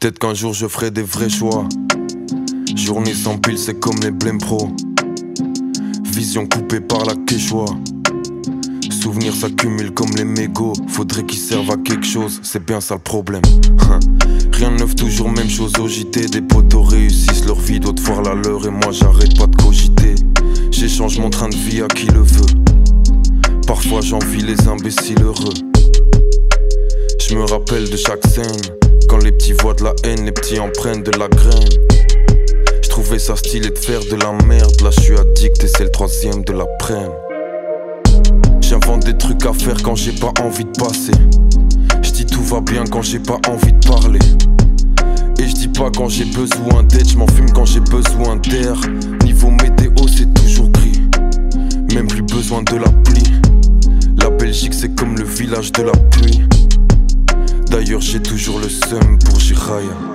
[0.00, 1.66] Peut-être qu'un jour je ferai des vrais choix.
[2.76, 4.70] Journée sans pile, c'est comme les blêmes pro.
[6.22, 7.64] Vision coupée par la quechua.
[8.92, 10.72] Souvenirs s'accumulent comme les mégots.
[10.86, 13.42] Faudrait qu'ils servent à quelque chose, c'est bien ça le problème.
[13.90, 13.98] Hein.
[14.52, 15.88] Rien de neuf, toujours même chose au.
[15.88, 18.64] Des potos réussissent leur vie, d'autres fois la leur.
[18.64, 20.14] Et moi j'arrête pas de cogiter.
[20.70, 22.54] J'échange mon train de vie à qui le veut.
[23.66, 25.54] Parfois j'envie les imbéciles heureux.
[27.18, 28.62] Je me rappelle de chaque scène.
[29.08, 31.91] Quand les petits voient de la haine, les petits en prennent de la graine.
[32.92, 34.82] Trouvais ça stylé de faire de la merde.
[34.82, 37.10] Là je suis addict et c'est le troisième de l'après-midi.
[38.60, 41.14] J'invente des trucs à faire quand j'ai pas envie de passer.
[42.02, 44.18] Je dis tout va bien quand j'ai pas envie de parler.
[45.38, 48.78] Et je dis pas quand j'ai besoin d'aide, je m'en fume quand j'ai besoin d'air.
[49.24, 51.00] Niveau météo, c'est toujours gris.
[51.94, 53.40] Même plus besoin de la pluie.
[54.20, 56.42] La Belgique, c'est comme le village de la pluie.
[57.70, 60.11] D'ailleurs, j'ai toujours le seum pour Jiraya.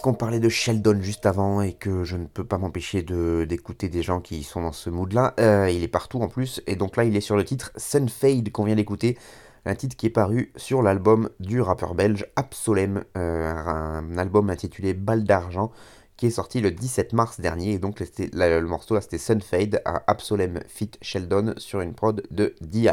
[0.00, 4.02] Puisqu'on parlait de Sheldon juste avant et que je ne peux pas m'empêcher d'écouter des
[4.02, 7.04] gens qui sont dans ce mood-là, euh, il est partout en plus, et donc là
[7.04, 9.18] il est sur le titre Sunfade qu'on vient d'écouter,
[9.66, 14.94] un titre qui est paru sur l'album du rappeur belge Absolem, euh, un, album intitulé
[14.94, 15.70] Balle d'argent
[16.16, 20.02] qui est sorti le 17 mars dernier, et donc le morceau là c'était Sunfade à
[20.06, 22.88] Absolem Fit Sheldon sur une prod de DI.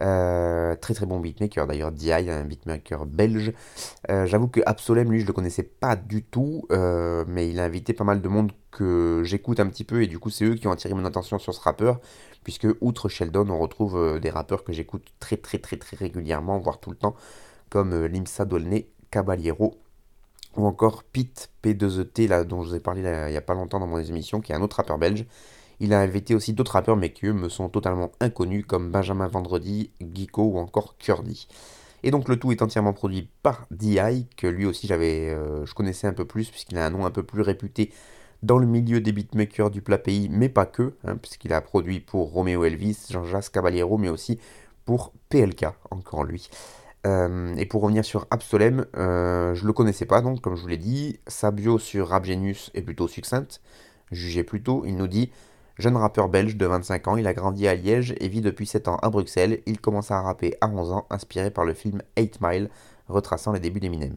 [0.00, 3.52] Euh, très très bon beatmaker d'ailleurs, DI, un beatmaker belge.
[4.10, 7.64] Euh, j'avoue que Absolem, lui, je le connaissais pas du tout, euh, mais il a
[7.64, 10.54] invité pas mal de monde que j'écoute un petit peu, et du coup, c'est eux
[10.54, 12.00] qui ont attiré mon attention sur ce rappeur,
[12.42, 16.80] puisque outre Sheldon, on retrouve des rappeurs que j'écoute très très très très régulièrement, voire
[16.80, 17.14] tout le temps,
[17.70, 19.74] comme Limsa Dolné, Caballero,
[20.56, 23.80] ou encore Pete P2ET, là, dont je vous ai parlé il y a pas longtemps
[23.80, 25.26] dans mon émission, qui est un autre rappeur belge.
[25.84, 29.90] Il a invité aussi d'autres rappeurs, mais qui me sont totalement inconnus, comme Benjamin Vendredi,
[30.00, 31.46] Geeko ou encore Kurdi.
[32.02, 35.74] Et donc le tout est entièrement produit par DI, que lui aussi j'avais, euh, je
[35.74, 37.92] connaissais un peu plus, puisqu'il a un nom un peu plus réputé
[38.42, 42.00] dans le milieu des beatmakers du plat pays, mais pas que, hein, puisqu'il a produit
[42.00, 44.38] pour Romeo Elvis, Jean-Jacques Caballero, mais aussi
[44.86, 46.48] pour PLK, encore lui.
[47.06, 50.68] Euh, et pour revenir sur Absolem, euh, je le connaissais pas, donc comme je vous
[50.68, 53.60] l'ai dit, sa bio sur Rap Genius est plutôt succincte.
[54.12, 55.30] Jugez plutôt, il nous dit
[55.76, 58.86] Jeune rappeur belge de 25 ans, il a grandi à Liège et vit depuis 7
[58.86, 59.60] ans à Bruxelles.
[59.66, 62.70] Il commença à rapper à 11 ans, inspiré par le film 8 Mile,
[63.08, 64.16] retraçant les débuts d'Eminem.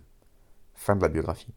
[0.75, 1.53] Fin de la biographie.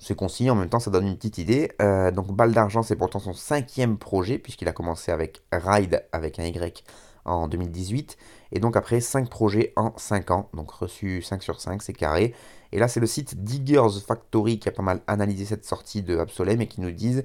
[0.00, 1.70] C'est concis, en même temps ça donne une petite idée.
[1.80, 6.40] Euh, donc Balle d'argent, c'est pourtant son cinquième projet, puisqu'il a commencé avec Ride avec
[6.40, 6.82] un Y
[7.24, 8.16] en 2018.
[8.50, 12.34] Et donc après 5 projets en 5 ans, donc reçu 5 sur 5, c'est carré.
[12.72, 16.18] Et là c'est le site Diggers Factory qui a pas mal analysé cette sortie de
[16.18, 17.22] Absolem et qui nous disent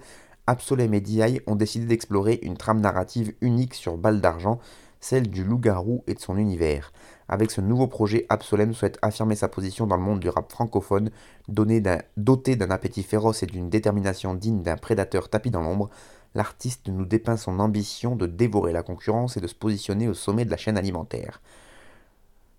[0.48, 4.60] Absolem et DI ont décidé d'explorer une trame narrative unique sur Balle d'Argent,
[5.02, 6.94] celle du loup-garou et de son univers.
[7.28, 11.12] Avec ce nouveau projet, Absolem souhaite affirmer sa position dans le monde du rap francophone,
[11.50, 15.90] doté d'un appétit féroce et d'une détermination digne d'un prédateur tapis dans l'ombre.
[16.34, 20.46] L'artiste nous dépeint son ambition de dévorer la concurrence et de se positionner au sommet
[20.46, 21.42] de la chaîne alimentaire.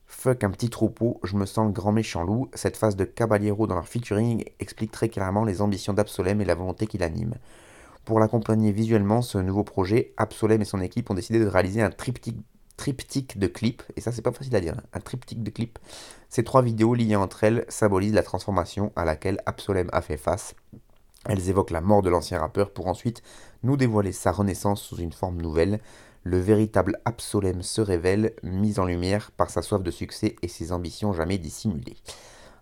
[0.07, 2.51] Fuck un petit troupeau, je me sens le grand méchant loup.
[2.53, 6.55] Cette phase de Caballero dans leur featuring explique très clairement les ambitions d'Absolem et la
[6.55, 7.35] volonté qu'il anime.
[8.09, 11.90] Pour l'accompagner visuellement, ce nouveau projet, Absolem et son équipe ont décidé de réaliser un
[11.90, 15.79] triptyque, de clips, et ça c'est pas facile à dire, hein, un triptyque de clips.
[16.31, 20.55] Ces trois vidéos liées entre elles symbolisent la transformation à laquelle Absolem a fait face.
[21.27, 23.23] Elles évoquent la mort de l'ancien rappeur pour ensuite
[23.62, 25.79] nous dévoiler sa renaissance sous une forme nouvelle.
[26.25, 30.73] Le véritable Absolem se révèle, mis en lumière par sa soif de succès et ses
[30.73, 31.99] ambitions jamais dissimulées.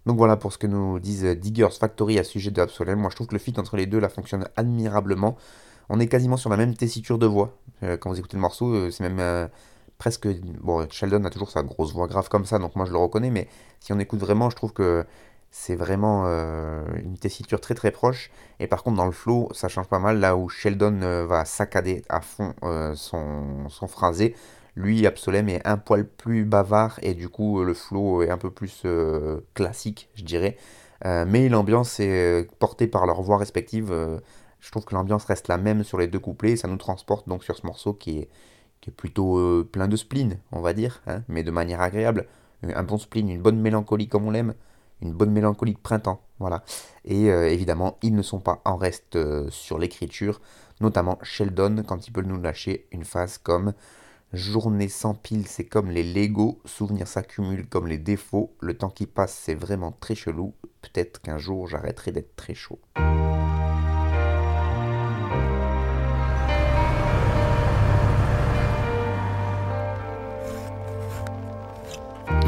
[0.07, 2.99] Donc voilà pour ce que nous disent Diggers Factory à sujet de Absolem.
[2.99, 5.37] Moi je trouve que le fit entre les deux là fonctionne admirablement.
[5.89, 7.57] On est quasiment sur la même tessiture de voix.
[7.83, 9.47] Euh, quand vous écoutez le morceau, euh, c'est même euh,
[9.99, 10.29] presque.
[10.63, 13.31] Bon, Sheldon a toujours sa grosse voix grave comme ça, donc moi je le reconnais,
[13.31, 13.49] mais
[13.81, 15.05] si on écoute vraiment, je trouve que
[15.51, 16.27] c'est vraiment
[16.97, 18.31] une tessiture très très proche.
[18.61, 20.19] Et par contre, dans le flow, ça change pas mal.
[20.19, 22.53] Là où Sheldon va saccader à fond
[22.95, 24.35] son, son phrasé,
[24.77, 28.51] lui, Absolem est un poil plus bavard et du coup le flow est un peu
[28.51, 30.59] plus euh, classique, je dirais.
[31.05, 33.93] Euh, mais l'ambiance est euh, portée par leurs voix respectives.
[34.61, 37.29] je trouve que l'ambiance reste la même sur les deux couplets et ça nous transporte
[37.29, 38.29] donc sur ce morceau qui est,
[38.97, 42.29] plutôt plein de spleen, on va dire, hein, mais de manière agréable.
[42.63, 44.55] Un bon spleen, une bonne mélancolie comme on l'aime,
[45.03, 46.63] une bonne mélancolie de printemps, voilà.
[47.05, 49.19] Et évidemment, ils ne sont pas en reste
[49.51, 50.41] sur l'écriture.
[50.81, 53.73] notamment Sheldon quand il peut nous lâcher une phase comme
[54.33, 59.07] Journée sans pile, c'est comme les Lego, souvenirs s'accumulent comme les défauts, le temps qui
[59.07, 62.81] passe, c'est vraiment très chelou, peut-être qu'un jour j'arrêterai d'être très chaud.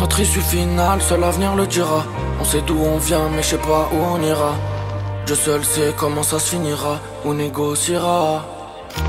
[0.01, 2.05] Notre issue finale, seul l'avenir le dira.
[2.41, 4.57] On sait d'où on vient, mais je sais pas où on ira.
[5.27, 8.45] Je seul sais comment ça se finira, ou négociera.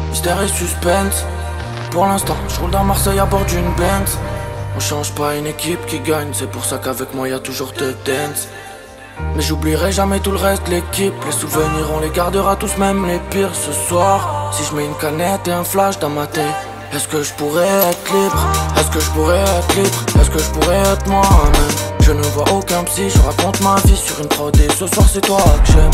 [0.10, 1.26] Mystère et suspense.
[1.92, 4.18] Pour l'instant, je roule dans Marseille à bord d'une Benz.
[4.76, 7.72] On change pas une équipe qui gagne, c'est pour ça qu'avec moi y a toujours
[7.72, 8.48] de dance.
[9.36, 11.14] Mais j'oublierai jamais tout le reste l'équipe.
[11.26, 14.52] Les souvenirs, on les gardera tous, même les pires ce soir.
[14.54, 16.46] Si je mets une canette et un flash dans ma tête.
[16.94, 18.48] Est-ce que je pourrais être libre?
[18.78, 20.06] Est-ce que je pourrais être libre?
[20.22, 21.90] Est-ce que je pourrais être moi-même?
[22.02, 25.06] Je ne vois aucun psy, je raconte ma vie sur une prod et ce soir
[25.08, 25.92] c'est toi que j'aime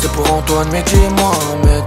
[0.00, 1.84] C'est pour Antoine, Mehdi et Mohamed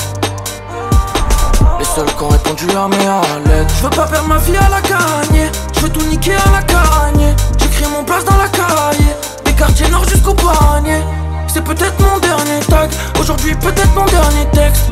[1.97, 4.69] Les seuls qui ont répondu à mes lettres Je veux pas perdre ma vie à
[4.69, 9.15] la gagne Je veux tout niquer à la gagne J'écris mon place dans la cahier
[9.45, 11.01] Des quartiers nord jusqu'au poignet.
[11.47, 12.91] C'est peut-être mon dernier tag.
[13.19, 14.89] Aujourd'hui peut-être mon dernier texte.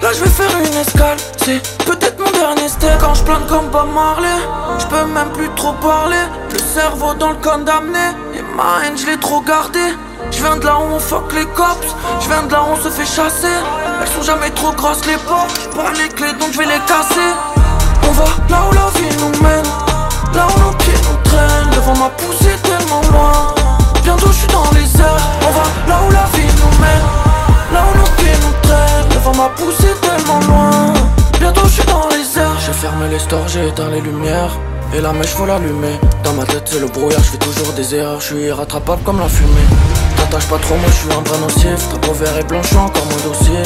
[0.00, 2.98] Là je vais faire une escale, c'est peut-être mon dernier step.
[3.00, 4.38] Quand je plane comme Bob Marley,
[4.78, 6.22] je peux même plus trop parler.
[6.52, 9.80] Le cerveau dans le condamné, et ma haine je l'ai trop gardé
[10.36, 12.76] Je viens de là où on fuck les cops, je viens de là où on
[12.76, 13.56] se fait chasser.
[14.00, 17.30] Elles sont jamais trop grosses les portes, pas les clés donc je vais les casser.
[18.08, 19.64] On va là où la vie nous mène,
[20.34, 23.54] là où nos pieds nous traînent Le vent m'a poussé tellement loin,
[24.02, 25.28] bientôt je suis dans les airs.
[25.46, 27.06] On va là où la vie nous mène,
[27.72, 30.92] là où nos pieds nous traînent Le vent m'a poussé tellement loin,
[31.38, 32.58] bientôt je suis dans les airs.
[32.66, 34.50] J'ai fermé les stores, j'ai éteint les lumières.
[34.92, 35.98] Et la mèche faut l'allumer.
[36.24, 38.20] Dans ma tête c'est le brouillard, je fais toujours des erreurs.
[38.20, 41.88] Je suis irrattrapable comme la fumée T'attaches pas trop, moi je suis un vrai nocif.
[41.90, 43.62] Ta peau vert et blanche, encore mon dossier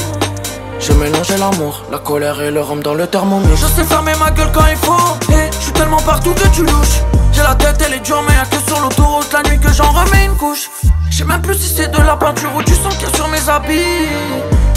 [0.80, 4.30] j'ai mélangé l'amour, la colère et le rhum dans le thermomètre Je sais fermer ma
[4.30, 5.32] gueule quand il faut.
[5.32, 7.02] Et je suis tellement partout que tu louches.
[7.32, 9.28] J'ai la tête elle est dure mais y'a que sur l'autoroute.
[9.32, 10.70] La nuit que j'en remets une couche.
[11.10, 13.16] Je sais même plus si c'est de la peinture ou du sang qu'il y a
[13.16, 14.08] sur mes habits.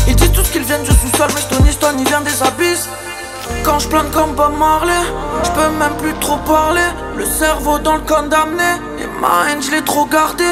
[0.08, 2.90] Ils disent tous qu'ils viennent du sous-sol Mais Stony Stone il vient des abysses.
[3.64, 5.04] Quand je plane comme Bob Marley,
[5.44, 6.88] je peux même plus trop parler.
[7.16, 8.82] Le cerveau dans le condamné,
[9.22, 10.44] ma haine je l'ai trop gardé.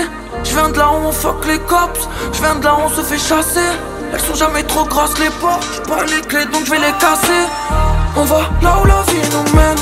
[0.44, 2.90] Je viens de là où on fuck les cops, je viens de là où on
[2.90, 3.70] se fait chasser.
[4.14, 6.94] Elles sont jamais trop grosses les portes, j'ai pas les clés donc je vais les
[7.00, 7.44] casser.
[8.16, 9.78] On va là où la vie nous mène,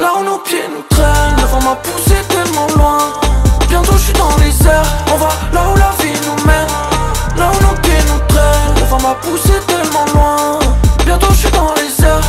[0.00, 1.36] là où nos pieds nous traînent.
[1.36, 2.98] Le vent m'a poussé tellement loin,
[3.68, 4.86] bientôt je suis dans les airs.
[5.12, 6.72] On va là où la vie nous mène,
[7.36, 8.74] là où nos pieds nous traînent.
[8.80, 10.58] Le vent m'a poussé tellement loin,
[11.04, 12.20] bientôt je suis dans les airs.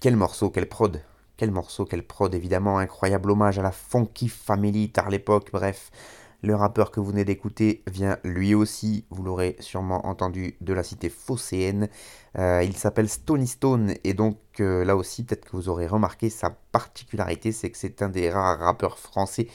[0.00, 1.02] Quel morceau, quel prod
[1.36, 5.90] Quel morceau, quel prod Évidemment, incroyable hommage à la Funky Family tard l'époque, bref.
[6.40, 10.82] Le rappeur que vous venez d'écouter vient lui aussi, vous l'aurez sûrement entendu, de la
[10.82, 11.90] cité phocéenne.
[12.38, 16.30] Euh, il s'appelle Stony Stone et donc euh, là aussi, peut-être que vous aurez remarqué
[16.30, 19.48] sa particularité, c'est que c'est un des rares rappeurs français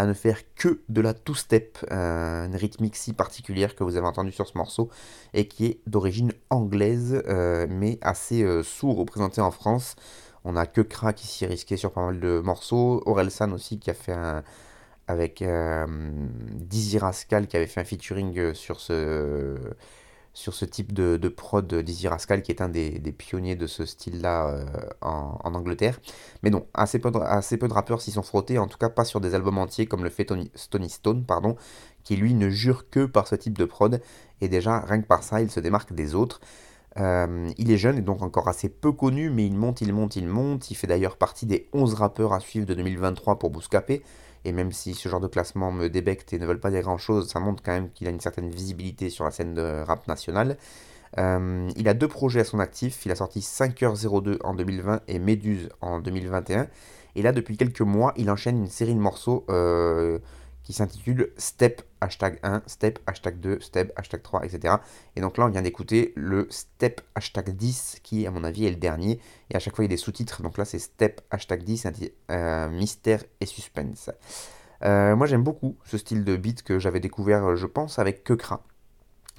[0.00, 4.06] à ne faire que de la two-step, euh, une rythmique si particulière que vous avez
[4.06, 4.88] entendu sur ce morceau
[5.34, 9.96] et qui est d'origine anglaise euh, mais assez euh, sous-représentée en France.
[10.44, 13.90] On a que Kra qui s'y risquait sur pas mal de morceaux, Orelsan aussi qui
[13.90, 14.42] a fait un
[15.06, 15.86] avec euh,
[16.54, 19.58] Dizzy Rascal qui avait fait un featuring sur ce
[20.32, 23.84] sur ce type de, de prod Dizzy Rascal qui est un des, pionniers de ce
[23.84, 24.64] style-là euh,
[25.00, 26.00] en, Angleterre.
[26.42, 28.88] Mais non, assez peu de, assez peu de rappeurs s'y sont frottés, en tout cas
[28.88, 31.56] pas sur des albums entiers comme le fait Tony, Stony Stone, pardon,
[32.04, 34.00] qui lui ne jure que par ce type de prod,
[34.40, 36.40] et déjà rien que par ça il se démarque des autres.
[36.98, 40.16] Euh, il est jeune et donc encore assez peu connu, mais il monte, il monte,
[40.16, 40.70] il monte.
[40.70, 44.02] Il fait d'ailleurs partie des 11 rappeurs à suivre de 2023 pour Bouscapé.
[44.44, 46.98] Et même si ce genre de classement me débecte et ne veulent pas dire grand
[46.98, 50.08] chose, ça montre quand même qu'il a une certaine visibilité sur la scène de rap
[50.08, 50.56] nationale.
[51.18, 53.04] Euh, il a deux projets à son actif.
[53.04, 56.68] Il a sorti 5h02 en 2020 et Méduse en 2021.
[57.16, 60.18] Et là, depuis quelques mois, il enchaîne une série de morceaux euh,
[60.62, 64.74] qui s'intitule Step hashtag 1, Step hashtag 2, Step hashtag 3, etc.
[65.16, 68.70] Et donc là, on vient d'écouter le Step hashtag 10, qui à mon avis est
[68.70, 69.20] le dernier.
[69.50, 70.42] Et à chaque fois, il y a des sous-titres.
[70.42, 71.86] Donc là, c'est Step hashtag 10,
[72.30, 74.10] euh, Mystère et Suspense.
[74.82, 78.62] Euh, moi, j'aime beaucoup ce style de beat que j'avais découvert, je pense, avec Kekra.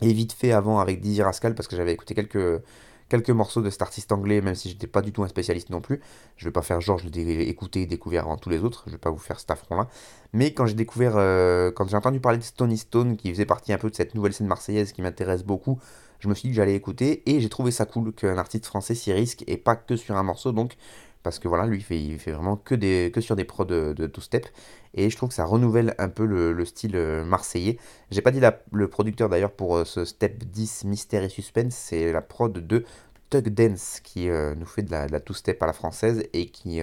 [0.02, 2.64] Et vite fait avant avec Dizzy Rascal, parce que j'avais écouté quelques,
[3.12, 5.82] quelques morceaux de cet artiste anglais, même si j'étais pas du tout un spécialiste non
[5.82, 6.00] plus.
[6.38, 8.98] Je vais pas faire genre, je écouté et découvert avant tous les autres, je vais
[8.98, 9.90] pas vous faire cet affront-là.
[10.32, 13.74] Mais quand j'ai découvert, euh, quand j'ai entendu parler de Stony Stone, qui faisait partie
[13.74, 15.78] un peu de cette nouvelle scène marseillaise qui m'intéresse beaucoup,
[16.20, 18.96] je me suis dit que j'allais écouter et j'ai trouvé ça cool qu'un artiste français
[18.96, 20.54] s'y risque et pas que sur un morceau.
[20.54, 20.78] Donc
[21.24, 23.66] parce que voilà, lui, il fait, il fait vraiment que, des, que sur des prods
[23.66, 24.48] de, de two-step,
[24.94, 27.78] et je trouve que ça renouvelle un peu le, style euh, marseillais.
[28.10, 28.42] J'ai pas dit
[28.72, 32.86] le producteur d'ailleurs pour euh, ce step 10 Mystère et Suspense, c'est la prod de
[33.30, 36.48] Tug Dance qui euh, nous fait de la, de la two-step à la française et,
[36.48, 36.82] qui,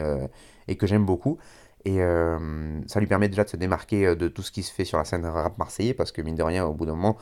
[0.68, 1.38] et que j'aime beaucoup.
[1.84, 1.98] Et
[2.86, 5.04] ça lui permet déjà de se démarquer de tout ce qui se fait sur la
[5.04, 7.16] scène rap marseillais, parce que mine de rien, au bout d'un moment,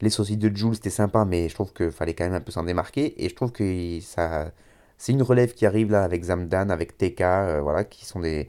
[0.00, 2.52] les saucisses de Jules c'était sympa, mais je trouve qu'il fallait quand même un peu
[2.52, 4.52] s'en démarquer, et je trouve que ça
[4.98, 8.48] c'est une relève qui arrive là avec Zamdan, avec TK, euh, voilà, qui sont des,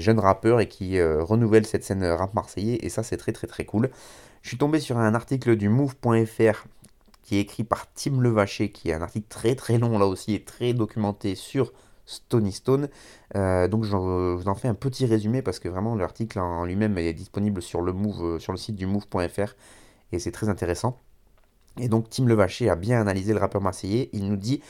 [0.00, 2.78] jeunes rappeurs et qui euh, renouvellent cette scène rap marseillais.
[2.82, 3.90] Et ça, c'est très très très cool.
[4.42, 6.64] Je suis tombé sur un article du move.fr
[7.22, 10.34] qui est écrit par Tim Levaché, qui est un article très très long là aussi
[10.34, 11.72] et très documenté sur
[12.04, 12.88] Stony Stone.
[13.36, 16.98] Euh, donc je vous en fais un petit résumé parce que vraiment l'article en lui-même
[16.98, 17.94] est disponible sur le,
[18.38, 19.54] sur le site du move.fr
[20.10, 20.98] et c'est très intéressant.
[21.80, 24.10] Et donc Tim Levaché a bien analysé le rappeur marseillais.
[24.12, 24.60] Il nous dit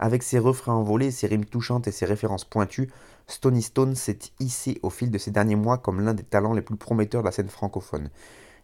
[0.00, 2.90] avec ses refrains envolés, ses rimes touchantes et ses références pointues,
[3.26, 6.62] Stony Stone s'est hissé au fil de ces derniers mois comme l'un des talents les
[6.62, 8.08] plus prometteurs de la scène francophone.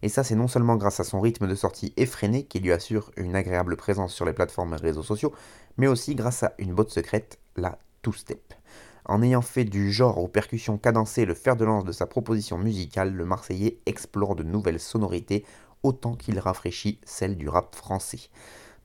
[0.01, 3.12] Et ça, c'est non seulement grâce à son rythme de sortie effréné qui lui assure
[3.18, 5.32] une agréable présence sur les plateformes et réseaux sociaux,
[5.76, 8.55] mais aussi grâce à une botte secrète, la two-step.
[9.05, 12.57] En ayant fait du genre aux percussions cadencées le fer de lance de sa proposition
[12.57, 15.45] musicale, le Marseillais explore de nouvelles sonorités
[15.82, 18.30] autant qu'il rafraîchit celles du rap français.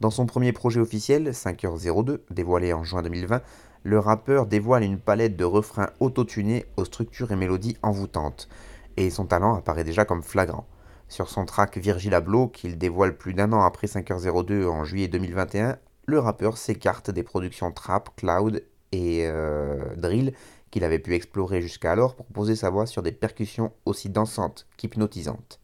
[0.01, 3.43] Dans son premier projet officiel, 5h02, dévoilé en juin 2020,
[3.83, 8.49] le rappeur dévoile une palette de refrains autotunés aux structures et mélodies envoûtantes,
[8.97, 10.65] et son talent apparaît déjà comme flagrant.
[11.07, 15.77] Sur son track Virgil Abloh, qu'il dévoile plus d'un an après 5h02 en juillet 2021,
[16.07, 20.33] le rappeur s'écarte des productions trap, cloud et euh, drill
[20.71, 25.59] qu'il avait pu explorer jusqu'alors pour poser sa voix sur des percussions aussi dansantes qu'hypnotisantes.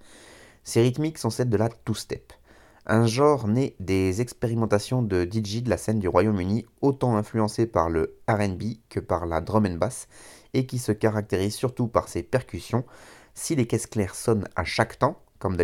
[0.63, 2.33] Ces rythmiques sont celles de la two-step
[2.87, 7.89] un genre né des expérimentations de DJ de la scène du Royaume-Uni, autant influencé par
[7.89, 10.07] le RB que par la drum and bass,
[10.53, 12.85] et qui se caractérise surtout par ses percussions.
[13.33, 15.55] Si les caisses claires sonnent à chaque temps, comme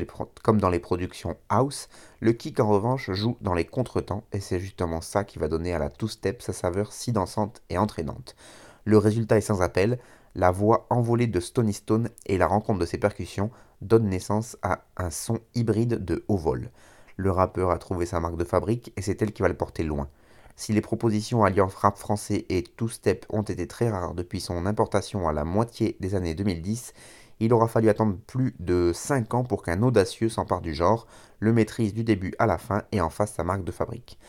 [0.60, 1.88] dans les, productions house,
[2.20, 5.74] le kick en revanche joue dans les contretemps, et c'est justement ça qui va donner
[5.74, 8.36] à la two-step sa saveur si dansante et entraînante.
[8.84, 9.98] Le résultat est sans appel,
[10.36, 13.50] la voix envolée de Stony Stone et la rencontre de ses percussions
[13.82, 16.70] donnent naissance à un son hybride de haut vol.
[17.16, 19.84] Le rappeur a trouvé sa marque de fabrique et c'est elle qui va le porter
[19.84, 20.10] loin.
[20.56, 25.28] Si les propositions alliant rap français et two-step ont été très rares depuis son importation
[25.28, 26.94] à la moitié des années 2010,
[27.40, 31.08] il aura fallu attendre plus de 5 ans pour qu'un audacieux s'empare du genre,
[31.40, 34.20] le maîtrise du début à la fin et en fasse sa marque de fabrique.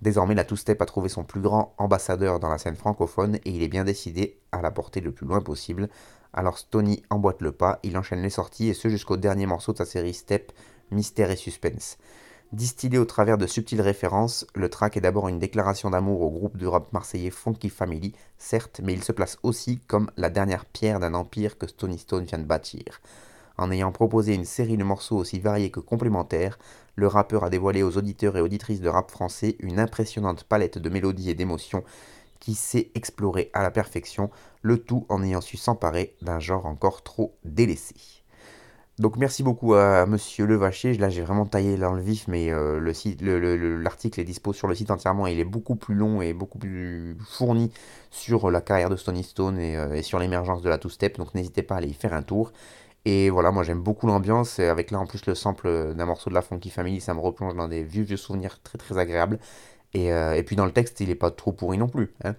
[0.00, 3.62] Désormais, la two-step a trouvé son plus grand ambassadeur dans la scène francophone et il
[3.62, 5.88] est bien décidé à la porter le plus loin possible.
[6.32, 9.78] Alors Stony emboîte le pas, il enchaîne les sorties et ce jusqu'au dernier morceau de
[9.78, 10.52] sa série Step,
[10.90, 11.98] Mystère et Suspense.
[12.52, 16.58] Distillé au travers de subtiles références, le track est d'abord une déclaration d'amour au groupe
[16.58, 21.00] de rap marseillais Funky Family, certes, mais il se place aussi comme la dernière pierre
[21.00, 23.00] d'un empire que Stony Stone vient de bâtir.
[23.56, 26.58] En ayant proposé une série de morceaux aussi variés que complémentaires,
[26.94, 30.90] le rappeur a dévoilé aux auditeurs et auditrices de rap français une impressionnante palette de
[30.90, 31.84] mélodies et d'émotions
[32.38, 34.28] qui sait explorer à la perfection,
[34.60, 38.21] le tout en ayant su s'emparer d'un genre encore trop délaissé.
[39.02, 40.94] Donc merci beaucoup à Monsieur Levaché.
[40.94, 44.68] Là j'ai vraiment taillé dans le vif, mais euh, le site, l'article est dispo sur
[44.68, 45.26] le site entièrement.
[45.26, 47.72] il est beaucoup plus long et beaucoup plus fourni
[48.12, 51.18] sur la carrière de Stony Stone et, euh, et sur l'émergence de la two step.
[51.18, 52.52] Donc n'hésitez pas à aller y faire un tour.
[53.04, 54.60] Et voilà, moi j'aime beaucoup l'ambiance.
[54.60, 57.56] Avec là en plus le sample d'un morceau de la Funky Family, ça me replonge
[57.56, 59.40] dans des vieux vieux souvenirs très très agréables.
[59.94, 62.12] Et, euh, et puis dans le texte, il est pas trop pourri non plus.
[62.22, 62.36] Hein.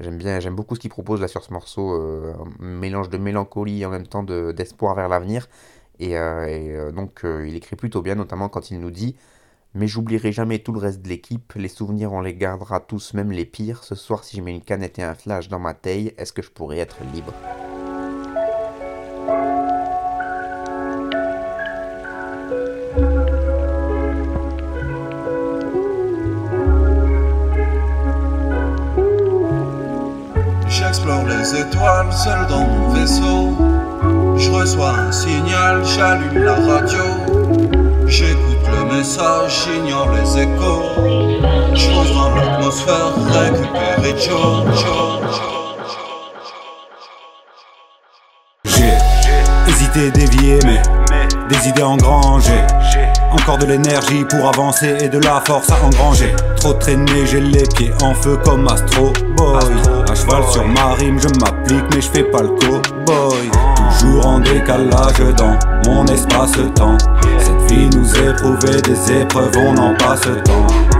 [0.00, 3.18] J'aime bien, j'aime beaucoup ce qu'il propose là sur ce morceau, euh, un mélange de
[3.18, 5.48] mélancolie et en même temps d'espoir vers l'avenir.
[5.98, 9.16] Et, euh, euh, donc il écrit plutôt bien, notamment quand il nous dit
[9.74, 13.32] Mais j'oublierai jamais tout le reste de l'équipe, les souvenirs on les gardera tous, même
[13.32, 13.84] les pires.
[13.84, 16.42] Ce soir, si je mets une canette et un flash dans ma taille, est-ce que
[16.42, 17.32] je pourrais être libre?
[31.42, 33.56] Les étoiles seul dans mon vaisseau.
[34.36, 37.04] Je reçois un signal, j'allume la radio.
[38.06, 40.82] J'écoute le message, j'ignore les échos.
[41.74, 45.24] Je dans l'atmosphère, récupérer Joe,
[48.64, 48.92] J'ai
[49.68, 50.82] hésité, dévié, mais
[51.48, 52.66] des idées engrangées.
[53.32, 56.34] encore de l'énergie pour avancer et de la force à engranger.
[56.56, 60.01] Trop traîné, j'ai les pieds en feu comme Astro Boy.
[60.12, 63.50] À cheval sur ma rime, je m'applique, mais je fais pas le cowboy.
[63.98, 66.98] Toujours en décalage dans mon espace-temps.
[67.38, 70.91] Cette vie nous éprouvait des épreuves, on en passe temps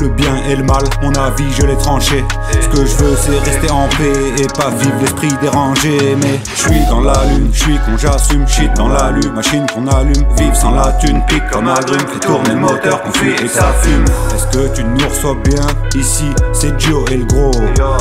[0.00, 2.24] le bien et le mal, mon avis je l'ai tranché.
[2.60, 6.16] Ce que je veux c'est rester en paix et pas vivre l'esprit dérangé.
[6.22, 9.66] Mais je suis dans la lune, je suis con, j'assume, shit dans la lune, machine
[9.74, 13.34] qu'on allume, vive sans la thune, pique comme agrume, fait tourner le moteur, qu'on fuit
[13.42, 14.04] et ça fume.
[14.34, 15.66] Est-ce que tu nous reçois bien?
[15.94, 17.52] Ici c'est Joe et le gros.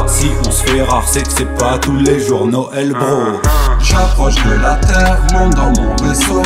[0.08, 3.40] Si on se fait rare, c'est que c'est pas tous les jours Noël bro.
[3.80, 6.42] J'approche de la terre, monte dans mon vaisseau.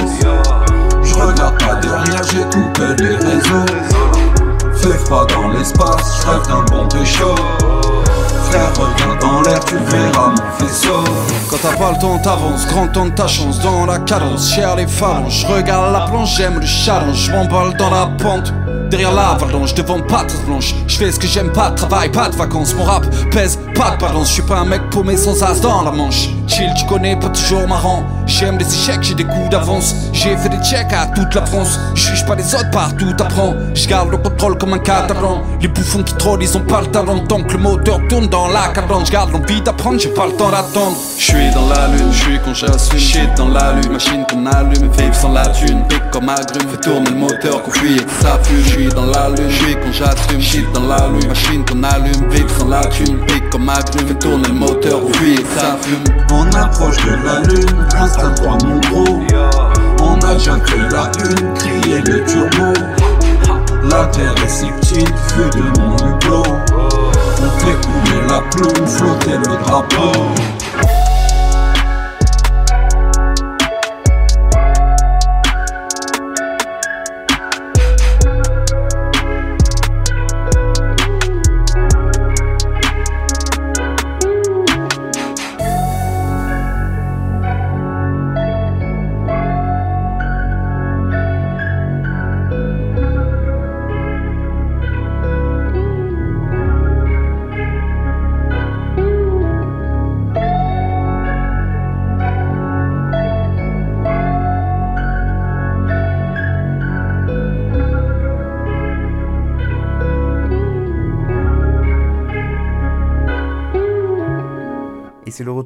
[1.04, 4.43] Je regarde pas derrière, j'ai coupé les réseaux.
[4.84, 7.34] Fais pas dans l'espace, je rêve d'un bon pécho.
[8.50, 11.06] Frère, regarde dans l'air, tu verras mon vaisseau.
[11.50, 14.54] Quand t'as pas le temps, t'avances, grand temps de ta chance dans la cadence.
[14.54, 18.54] Cher les phalanges, regarde la planche, j'aime le challenge, je m'emballe dans la pente.
[18.90, 22.36] Derrière l'avalanche, devant pas de blanche, je fais ce que j'aime, pas travail, pas de
[22.36, 22.76] vacances.
[22.76, 25.84] Mon rap pèse, pas de balance, je suis pas un mec paumé sans as dans
[25.84, 26.30] la manche.
[26.48, 28.04] Chill, tu connais, pas toujours marrant.
[28.26, 29.96] J'aime les échecs, j'ai des coups d'avance.
[30.12, 31.80] J'ai fait des checks à toute la France.
[31.96, 33.54] Je juge pas les autres, partout apprends.
[33.74, 35.42] Je garde le contrôle comme un cadran.
[35.62, 37.20] Les bouffons qui trollent, ils ont pas le talent.
[37.28, 40.34] Tant que le moteur tourne dans la cadence, je garde l'envie d'apprendre, j'ai pas le
[40.34, 40.98] temps d'attendre.
[41.18, 43.00] Je suis dans la lune, je suis quand j'assume.
[43.00, 44.90] Shit dans la lune, machine qu'on allume.
[44.90, 46.70] Vape sans la thune, pique comme agrume.
[46.70, 48.64] Fait tourner le moteur qu'on fuit ça fume.
[48.64, 50.42] Je suis dans la lune, je suis quand j'assume.
[50.42, 52.30] Shit dans la lune, machine qu'on allume.
[52.30, 53.73] Vape sans la thune, pique comme agrume.
[53.74, 56.04] Fait tourner le moteur fuit et ça fume.
[56.32, 59.20] On approche de la lune, installe-toi mon gros.
[60.00, 62.74] On a déjà créé la une, crié le turbo.
[63.90, 66.44] La terre est si petite, vue de mon hublot.
[66.78, 70.12] On fait couler la plume, flotter le drapeau.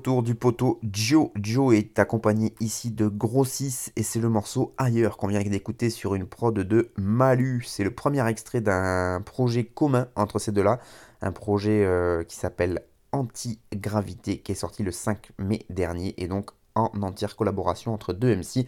[0.07, 1.31] Du poteau Joe.
[1.35, 6.15] Joe est accompagné ici de Grossis et c'est le morceau Ailleurs qu'on vient d'écouter sur
[6.15, 7.65] une prod de Malu.
[7.67, 10.79] C'est le premier extrait d'un projet commun entre ces deux-là,
[11.21, 16.51] un projet euh, qui s'appelle Anti-Gravité qui est sorti le 5 mai dernier et donc
[16.75, 18.65] en entière collaboration entre deux MC,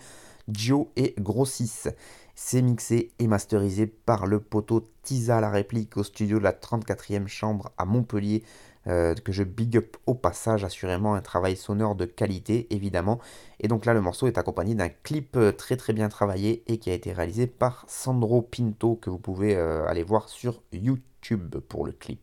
[0.50, 1.88] Joe et Grossis.
[2.36, 7.28] C'est mixé et masterisé par le poteau Tisa la réplique au studio de la 34e
[7.28, 8.44] chambre à Montpellier
[8.88, 13.20] euh, que je big up au passage, assurément un travail sonore de qualité évidemment.
[13.60, 16.78] Et donc là le morceau est accompagné d'un clip euh, très très bien travaillé et
[16.78, 21.58] qui a été réalisé par Sandro Pinto que vous pouvez euh, aller voir sur YouTube
[21.68, 22.22] pour le clip.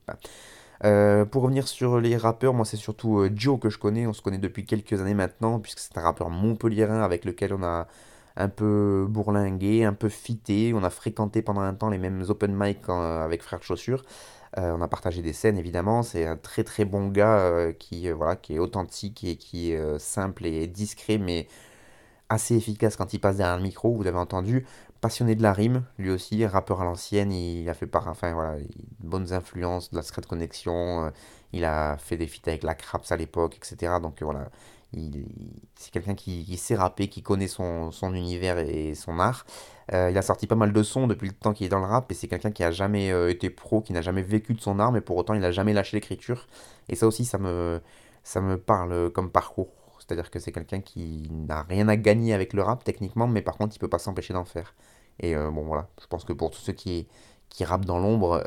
[1.30, 4.38] Pour revenir sur les rappeurs, moi c'est surtout Joe que je connais, on se connaît
[4.38, 7.86] depuis quelques années maintenant, puisque c'est un rappeur montpelliérain avec lequel on a
[8.36, 12.54] un peu bourlingué, un peu fité, on a fréquenté pendant un temps les mêmes open
[12.54, 14.04] mic avec Frères Chaussures,
[14.57, 18.14] on a partagé des scènes évidemment, c'est un très très bon gars euh, qui, euh,
[18.14, 21.49] voilà, qui est authentique et qui est euh, simple et discret, mais
[22.28, 24.66] assez efficace quand il passe derrière le micro, vous avez entendu.
[25.01, 28.59] Passionné de la rime, lui aussi, rappeur à l'ancienne, il a fait part, enfin voilà,
[28.59, 28.68] il-
[29.01, 31.11] bonnes influences, de la Secret Connection, euh,
[31.53, 34.01] il a fait des feats avec la Craps à l'époque, etc.
[34.01, 34.76] Donc euh, voilà, il, il-
[35.74, 39.44] c'est quelqu'un qui, sait rapper, qui connaît son, son univers et son art.
[39.92, 41.86] Euh, il a sorti pas mal de sons depuis le temps qu'il est dans le
[41.86, 44.61] rap, et c'est quelqu'un qui a jamais euh, été pro, qui n'a jamais vécu de
[44.61, 46.47] son art, mais pour autant il a jamais lâché l'écriture.
[46.88, 47.80] Et ça aussi, ça me,
[48.24, 49.72] ça me parle comme parcours.
[49.99, 53.57] C'est-à-dire que c'est quelqu'un qui n'a rien à gagner avec le rap techniquement, mais par
[53.57, 54.74] contre il peut pas s'empêcher d'en faire.
[55.20, 57.09] Et euh, bon voilà, je pense que pour tous ceux qui,
[57.49, 58.42] qui rappent dans l'ombre,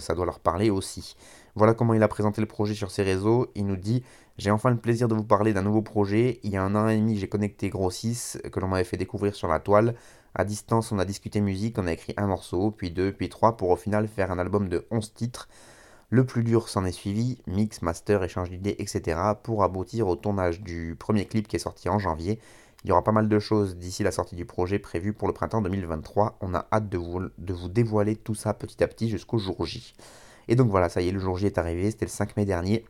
[0.00, 1.16] ça doit leur parler aussi.
[1.54, 3.50] Voilà comment il a présenté le projet sur ses réseaux.
[3.54, 4.04] Il nous dit
[4.38, 6.38] J'ai enfin le plaisir de vous parler d'un nouveau projet.
[6.44, 9.34] Il y a un an et demi, j'ai connecté Grossis, que l'on m'avait fait découvrir
[9.34, 9.96] sur la toile.
[10.36, 13.56] À distance, on a discuté musique, on a écrit un morceau, puis deux, puis trois,
[13.56, 15.48] pour au final faire un album de 11 titres.
[16.08, 19.18] Le plus dur s'en est suivi, mix, master, échange d'idées, etc.
[19.42, 22.38] pour aboutir au tournage du premier clip qui est sorti en janvier.
[22.84, 25.34] Il y aura pas mal de choses d'ici la sortie du projet prévu pour le
[25.34, 26.38] printemps 2023.
[26.42, 29.66] On a hâte de vous, de vous dévoiler tout ça petit à petit jusqu'au jour
[29.66, 29.94] J.
[30.46, 32.44] Et donc voilà, ça y est, le jour J est arrivé, c'était le 5 mai
[32.44, 32.84] dernier.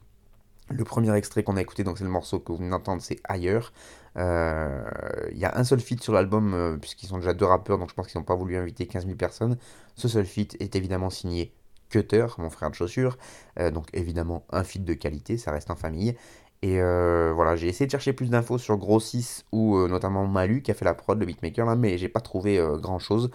[0.70, 3.20] Le premier extrait qu'on a écouté, donc c'est le morceau que vous venez d'entendre, c'est
[3.24, 3.72] Ailleurs.
[4.18, 4.84] Euh,
[5.32, 7.88] Il y a un seul feat sur l'album, euh, puisqu'ils sont déjà deux rappeurs, donc
[7.90, 9.56] je pense qu'ils n'ont pas voulu inviter 15 000 personnes.
[9.96, 11.54] Ce seul feat est évidemment signé
[11.88, 13.16] Cutter, mon frère de chaussures.
[13.58, 16.16] Euh, donc évidemment un feat de qualité, ça reste en famille.
[16.62, 20.74] Et voilà, j'ai essayé de chercher plus d'infos sur Grossis ou notamment Malu qui a
[20.74, 23.30] fait la prod, le beatmaker là, mais j'ai pas trouvé grand chose.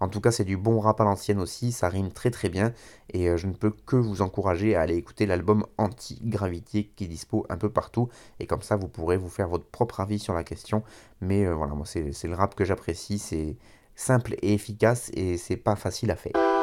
[0.00, 2.72] En tout cas, c'est du bon rap à l'ancienne aussi, ça rime très très bien.
[3.12, 7.08] Et euh, je ne peux que vous encourager à aller écouter l'album Anti-Gravité qui est
[7.08, 8.08] dispo un peu partout.
[8.40, 10.82] Et comme ça, vous pourrez vous faire votre propre avis sur la question.
[11.20, 13.56] Mais euh, voilà, moi c'est c'est le rap que j'apprécie, c'est
[13.94, 16.55] simple et efficace et c'est pas facile à faire.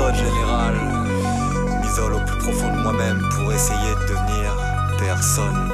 [0.00, 0.74] Dès qu'elle frissonne général
[1.82, 4.56] M'isole au plus profond de moi-même Pour essayer de devenir
[4.98, 5.70] personne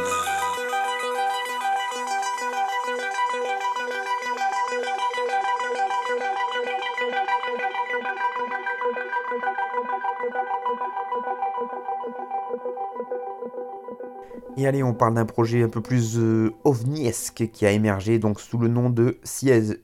[14.59, 18.41] Et allez, on parle d'un projet un peu plus euh, ovniesque qui a émergé donc
[18.41, 19.79] sous le nom de Siège,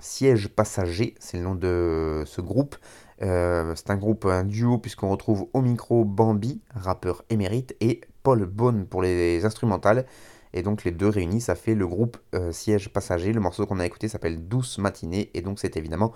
[0.00, 2.76] Siège Passager, c'est le nom de ce groupe.
[3.22, 8.44] Euh, c'est un groupe, un duo, puisqu'on retrouve au micro Bambi, rappeur émérite, et Paul
[8.44, 10.06] Bone pour les instrumentales.
[10.52, 13.32] Et donc les deux réunis, ça fait le groupe euh, Siège Passager.
[13.32, 16.12] Le morceau qu'on a écouté s'appelle Douce Matinée, et donc c'est évidemment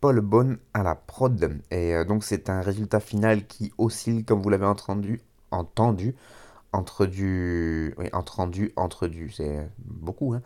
[0.00, 1.60] Paul Bone à la prod.
[1.70, 5.20] Et euh, donc c'est un résultat final qui oscille, comme vous l'avez entendu,
[5.50, 6.14] entendu
[6.72, 7.94] entre du.
[7.98, 10.42] Oui, entre du, entre du, c'est beaucoup, hein.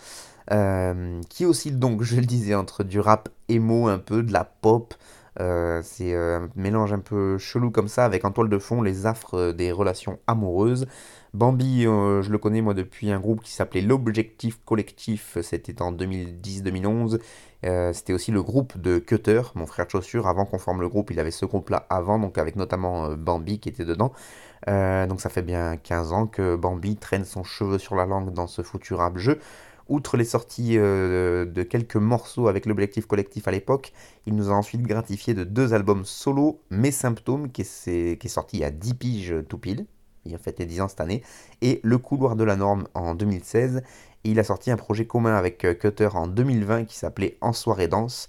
[1.29, 4.95] Qui oscille donc, je le disais, entre du rap emo, un peu, de la pop.
[5.39, 9.07] Euh, c'est un mélange un peu chelou comme ça, avec en toile de fond les
[9.07, 10.87] affres des relations amoureuses.
[11.35, 17.21] Bambi, je le connais moi depuis un groupe qui s'appelait L'Objectif Collectif, c'était en 2010-2011.
[17.93, 20.27] c'était aussi le groupe de Cutter, mon frère de chaussures.
[20.27, 23.69] Avant qu'on forme le groupe, il avait ce groupe-là avant, donc avec notamment Bambi qui
[23.69, 24.13] était dedans.
[24.69, 28.33] Euh, donc ça fait bien 15 ans que Bambi traîne son cheveu sur la langue
[28.33, 29.39] dans ce foutu jeu.
[29.91, 33.93] Outre les sorties euh, de quelques morceaux avec l'objectif collectif à l'époque,
[34.25, 38.71] il nous a ensuite gratifié de deux albums solo, Mes Symptômes, qui est, sorti a
[38.71, 39.87] 10 piges tout pile,
[40.27, 41.25] il a fait 10 ans cette année,
[41.61, 43.83] et Le Couloir de la Norme en 2016.
[44.23, 47.53] Et il a sorti un projet commun avec euh, Cutter en 2020 qui s'appelait En
[47.53, 48.29] soirée danse.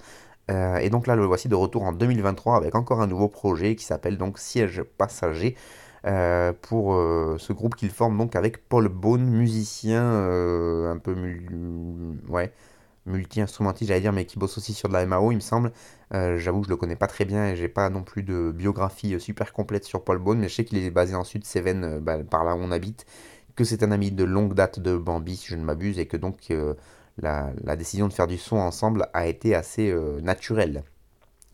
[0.50, 3.86] et donc là, le voici de retour en 2023 avec encore un nouveau projet qui
[3.86, 5.56] s'appelle donc Siège passager.
[6.08, 11.16] Euh, pour euh, ce groupe qu'il forme donc avec Paul Bone, musicien euh, un peu
[12.28, 12.52] ouais,
[13.06, 15.72] multi-instrumentiste, j'allais dire, mais qui bosse aussi sur de la MAO, il me semble.
[16.12, 19.54] J'avoue, je le connais pas très bien et j'ai pas non plus de biographie super
[19.54, 22.56] complète sur Paul Bone, mais je sais qu'il est basé en Sud-Cévennes, bah, par là
[22.56, 23.06] où on habite,
[23.56, 26.18] que c'est un ami de longue date de Bambi, si je ne m'abuse, et que
[26.18, 26.52] donc
[27.18, 30.84] la, décision de faire du son ensemble a été assez naturelle.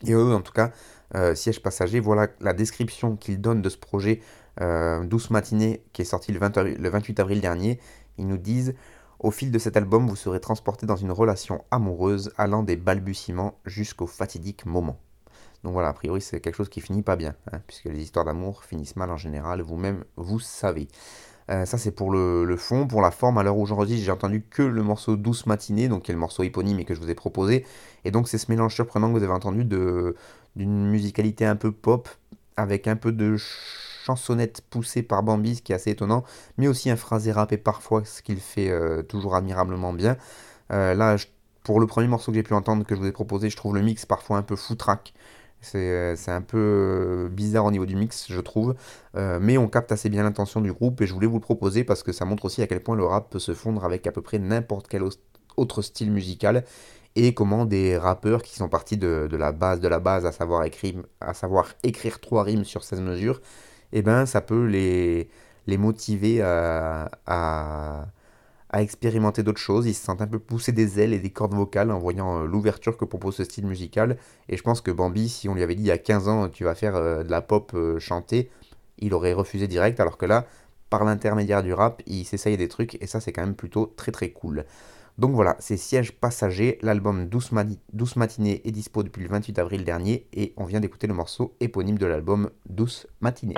[0.06, 0.72] Et eux, en tout cas,
[1.16, 4.22] euh, siège passager, voilà la description qu'il donne de ce projet
[4.62, 7.80] euh, Douce matinée qui est sorti le, 28 avril dernier.
[8.18, 8.76] Ils nous disent
[9.20, 13.60] Au fil de cet album, vous serez transporté dans une relation amoureuse allant des balbutiements
[13.66, 14.99] jusqu'au fatidique moment.
[15.64, 18.26] Donc voilà, a priori, c'est quelque chose qui finit pas bien, hein, puisque les histoires
[18.26, 20.88] d'amour finissent mal en général, vous-même, vous savez.
[21.49, 22.88] Euh, ça, c'est pour le, fond.
[22.88, 26.03] Pour la forme, à l'heure où j'enregistre, j'ai entendu que le morceau Douce Matinée, donc
[26.03, 27.66] qui est le morceau éponyme et que je vous ai proposé.
[28.03, 29.64] Et donc, c'est ce mélange surprenant que vous avez entendu
[30.58, 32.10] d'une musicalité un peu pop,
[32.58, 36.24] avec un peu de chansonnette poussée par Bambi, ce qui est assez étonnant,
[36.58, 40.18] mais aussi un phrasé rappé parfois, ce qu'il fait euh, toujours admirablement bien.
[40.72, 41.18] Euh, là,
[41.64, 43.76] pour le premier morceau que j'ai pu entendre, que je vous ai proposé, je trouve
[43.76, 45.14] le mix parfois un peu foutraque.
[45.76, 48.76] Euh, c'est un peu euh, bizarre au niveau du mix, je trouve.
[49.16, 51.84] Euh, mais on capte assez bien l'intention du groupe et je voulais vous le proposer
[51.84, 54.12] parce que ça montre aussi à quel point le rap peut se fondre avec à
[54.12, 55.03] peu près n'importe quel
[55.58, 56.64] autre style musical
[57.18, 60.63] et comment des rappeurs qui sont partis de, la base de la base, à savoir
[60.63, 63.41] écrire, à savoir écrire trois rimes sur 16 mesures,
[63.93, 65.30] eh ben ça peut les,
[65.78, 67.09] motiver à
[68.70, 71.53] à expérimenter d'autres choses, il se sent un peu pousser des ailes et des cordes
[71.53, 74.18] vocales en voyant euh, l'ouverture que propose ce style musical.
[74.49, 76.49] Et je pense que Bambi, si on lui avait dit il y a 15 ans
[76.49, 78.49] tu vas faire euh, de la pop euh, chantée,
[78.99, 80.45] il aurait refusé direct, alors que là,
[80.89, 84.11] par l'intermédiaire du rap, il s'essaye des trucs, et ça c'est quand même plutôt très
[84.11, 84.65] très cool.
[85.18, 87.51] Donc voilà, c'est Siège Passager, l'album Douce,
[87.91, 91.55] Douce, Matinée est dispo depuis le 28 avril dernier, et on vient d'écouter le morceau
[91.59, 93.55] éponyme de l'album Douce Matinée.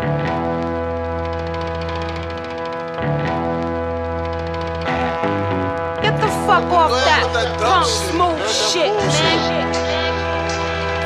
[6.50, 9.79] fuck off that punk smooth shit, man.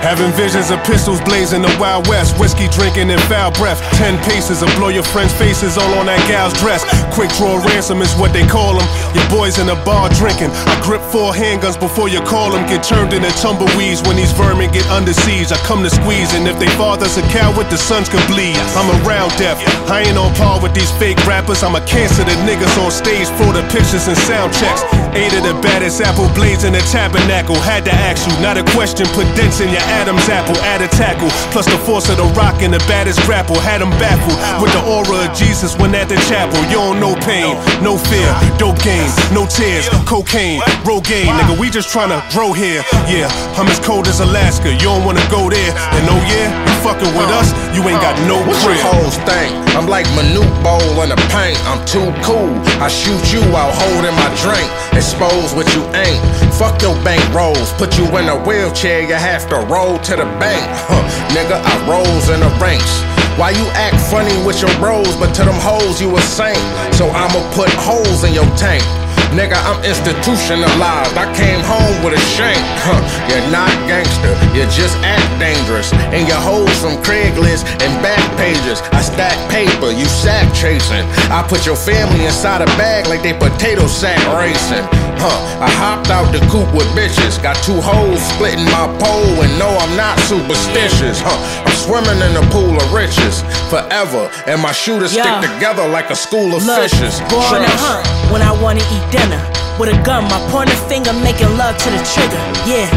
[0.04, 3.80] Having visions of pistols blazing the Wild West, whiskey drinking and foul breath.
[3.96, 6.84] Ten paces of blow your friends' faces all on that gal's dress.
[7.16, 8.84] Quick draw ransom is what they call them.
[9.16, 10.52] Your boys in the bar drinking.
[10.68, 12.68] I grip four handguns before you call them.
[12.68, 15.56] Get turned into tumbleweeds when these vermin get under siege.
[15.56, 18.60] I come to squeeze, and if they father's a coward, the sons can bleed.
[18.76, 19.56] I'm around death.
[19.88, 21.64] I ain't on par with these fake rappers.
[21.64, 24.84] I'm a cancer to niggas on stage for the pictures and sound checks.
[25.16, 27.56] Eight of the baddest apple blades in the tabernacle.
[27.56, 29.08] Had to ask you, not a question.
[29.16, 31.30] Put dents in your Adam's apple, add a tackle.
[31.52, 33.60] Plus the force of the rock and the baddest grapple.
[33.60, 36.60] Had him baffled with the aura of Jesus when at the chapel.
[36.70, 41.32] You don't know pain, no fear, dope game, no tears, cocaine, Rogaine.
[41.38, 42.84] Nigga, we just tryna grow here.
[43.08, 44.72] Yeah, I'm as cold as Alaska.
[44.74, 45.72] You don't wanna go there.
[45.96, 49.50] And oh yeah, you fucking with us, you ain't got no What's your hoes think?
[49.74, 51.58] I'm like Manute Bowl in the paint.
[51.66, 52.52] I'm too cool.
[52.84, 54.68] I shoot you while holding my drink.
[54.94, 56.22] Expose what you ain't.
[56.64, 57.74] Fuck your bank rolls.
[57.74, 60.64] Put you in a wheelchair, you have to roll to the bank.
[60.88, 61.04] Huh,
[61.36, 63.04] nigga, I rolls in the ranks.
[63.38, 66.56] Why you act funny with your bros, but to them hoes you a saint?
[66.96, 69.03] So I'ma put holes in your tank.
[69.34, 71.18] Nigga, I'm institutionalized.
[71.18, 72.62] I came home with a shank.
[72.86, 75.90] Huh, you're not gangster, you just act dangerous.
[76.14, 78.78] And you hold some Craigslist and back pages.
[78.94, 81.02] I stack paper, you sack chasing.
[81.34, 84.86] I put your family inside a bag like they potato sack racing.
[85.18, 87.42] Huh, I hopped out the coop with bitches.
[87.42, 91.18] Got two holes splitting my pole, and no, I'm not superstitious.
[91.26, 94.32] Huh, I'm swimming in a pool of riches forever.
[94.48, 97.20] And my shooters stick together like a school of Look, fishes.
[97.28, 99.42] Born hunt when I wanna eat dinner.
[99.80, 102.42] With a gun, my pointer finger making love to the trigger.
[102.64, 102.88] Yeah,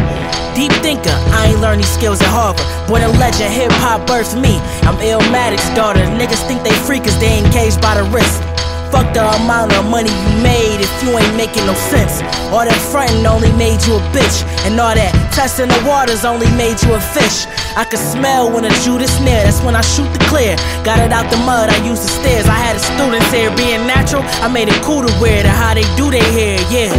[0.55, 1.17] deep thinker.
[1.35, 2.67] I ain't learned these skills at Harvard.
[2.87, 4.61] Born a legend, hip hop birthed me.
[4.87, 6.05] I'm Illmatic's daughter.
[6.21, 8.43] Niggas think they free cause they engaged by the wrist.
[8.91, 12.23] Fuck the amount of money you made if you ain't making no sense.
[12.55, 14.47] All that frontin' only made you a bitch.
[14.65, 17.47] And all that testing the waters only made you a fish.
[17.77, 20.57] I can smell when a Judas near, that's when I shoot the clear.
[20.81, 22.47] Got it out the mud, I used the stairs.
[22.47, 24.23] I had a students here being natural.
[24.41, 26.95] I made it cool to wear to how they do their hair, yeah.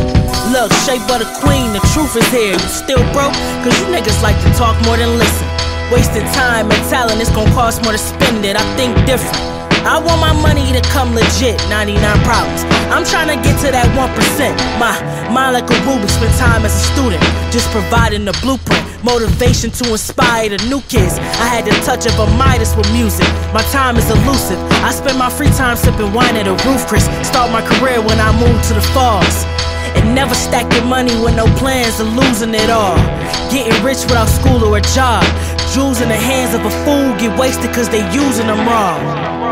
[0.53, 2.53] Look, shape of the queen, the truth is here.
[2.53, 3.33] You still broke?
[3.65, 5.47] Cause you niggas like to talk more than listen.
[5.89, 8.55] Wasting time and talent, it's gonna cost more to spend it.
[8.55, 9.56] I think different.
[9.87, 11.95] I want my money to come legit, 99
[12.27, 12.67] problems.
[12.91, 14.03] I'm trying to get to that 1%.
[14.75, 14.91] My
[15.31, 17.23] mind like a Rubik, spend time as a student,
[17.55, 18.83] just providing the blueprint.
[19.07, 21.15] Motivation to inspire the new kids.
[21.39, 23.31] I had the touch of a Midas with music.
[23.55, 24.59] My time is elusive.
[24.83, 27.07] I spend my free time sipping wine at a roof, Chris.
[27.23, 29.47] Start my career when I moved to the falls.
[29.95, 32.99] And never stack your money with no plans of losing it all.
[33.47, 35.23] Getting rich without school or a job.
[35.71, 39.46] Jewels in the hands of a fool get wasted cause they using them wrong.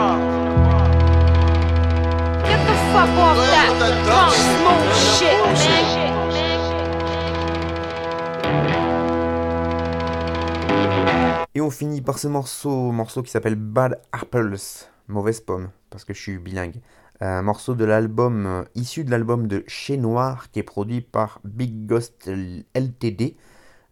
[2.96, 3.76] Fuck off that
[4.08, 6.16] punk smooth shit, man.
[11.54, 14.58] Et on finit par ce morceau, morceau qui s'appelle Bad Apples,
[15.08, 16.82] mauvaise pomme, parce que je suis bilingue.
[17.22, 21.40] Un morceau de l'album, euh, issu de l'album de Chez Noir, qui est produit par
[21.46, 22.30] Big Ghost
[22.74, 23.38] LTD.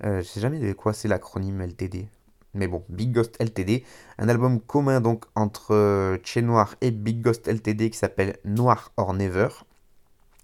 [0.04, 2.10] Euh, je sais jamais de quoi c'est l'acronyme LTD.
[2.54, 3.84] Mais bon, Big Ghost LTD,
[4.20, 8.92] un album commun donc entre euh, Chez Noir et Big Ghost LTD qui s'appelle Noir
[8.98, 9.50] or Never.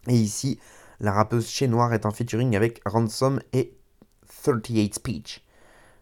[0.07, 0.60] Et ici,
[0.99, 3.74] la rappeuse Chez Noir est en featuring avec Ransom et
[4.43, 5.45] 38 Speech.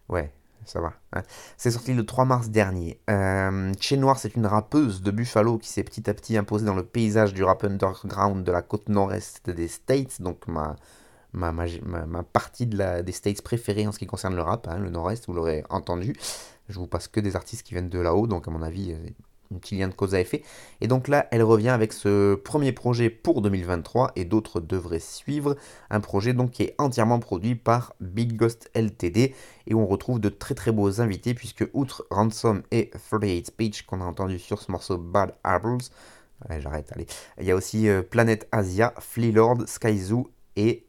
[0.07, 0.31] Ouais,
[0.63, 0.93] ça va.
[1.13, 1.23] hein.
[1.57, 2.99] C'est sorti le 3 mars dernier.
[3.09, 6.85] Euh, Noir, c'est une rappeuse de Buffalo qui s'est petit à petit imposée dans le
[6.85, 10.77] paysage du rap underground de la côte nord-est des States, donc ma,
[11.37, 14.67] ma, ma, ma- partie de la, des States préférée en ce qui concerne le rap,
[14.67, 16.15] hein, le nord-est, vous l'aurez entendu.
[16.69, 18.97] Je vous passe que des artistes qui viennent de là-haut, donc à mon avis, euh,
[19.53, 20.43] un petit lien de cause à effet.
[20.81, 25.55] Et donc là, elle revient avec ce premier projet pour 2023 et d'autres devraient suivre.
[25.89, 29.33] Un projet donc qui est entièrement produit par Big Ghost LTD
[29.67, 33.83] et où on retrouve de très très beaux invités puisque outre Ransom et 38 Speech
[33.83, 35.77] qu'on a entendu sur ce morceau Bad Apples,
[36.59, 37.07] j'arrête, allez,
[37.39, 40.86] il y a aussi euh, Planet Asia, Fleelord, Skyzoo et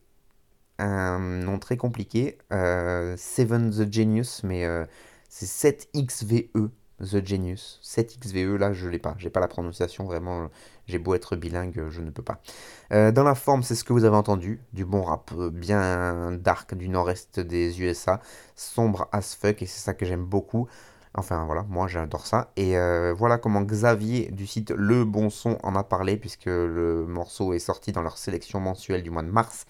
[0.78, 4.84] un nom très compliqué, euh, Seven the Genius, mais euh,
[5.28, 6.70] c'est 7XVE
[7.00, 7.80] The Genius.
[7.82, 9.14] 7XVE, là, je l'ai pas.
[9.18, 10.48] J'ai pas la prononciation, vraiment.
[10.86, 12.40] J'ai beau être bilingue, je ne peux pas.
[12.92, 14.60] Euh, dans la forme, c'est ce que vous avez entendu.
[14.72, 18.20] Du bon rap, bien dark du nord-est des USA.
[18.56, 20.68] Sombre as fuck, et c'est ça que j'aime beaucoup.
[21.14, 22.52] Enfin voilà, moi j'adore ça.
[22.56, 22.74] Et
[23.12, 27.58] voilà comment Xavier du site Le Bon Son en a parlé, puisque le morceau est
[27.58, 29.66] sorti dans leur sélection mensuelle du mois de mars.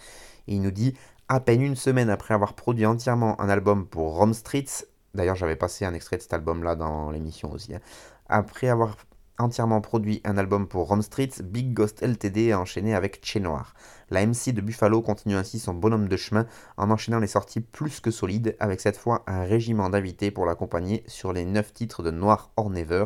[0.48, 0.94] Et il nous dit
[1.28, 5.56] à peine une semaine après avoir produit entièrement un album pour Rome Streets, d'ailleurs j'avais
[5.56, 7.80] passé un extrait de cet album-là dans l'émission aussi, hein.
[8.28, 8.96] après avoir
[9.38, 13.74] entièrement produit un album pour Rome Streets, Big Ghost LTD a enchaîné avec Che Noir.
[14.10, 16.46] La MC de Buffalo continue ainsi son bonhomme de chemin
[16.76, 21.04] en enchaînant les sorties plus que solides, avec cette fois un régiment d'invités pour l'accompagner
[21.06, 23.04] sur les 9 titres de Noir or Never.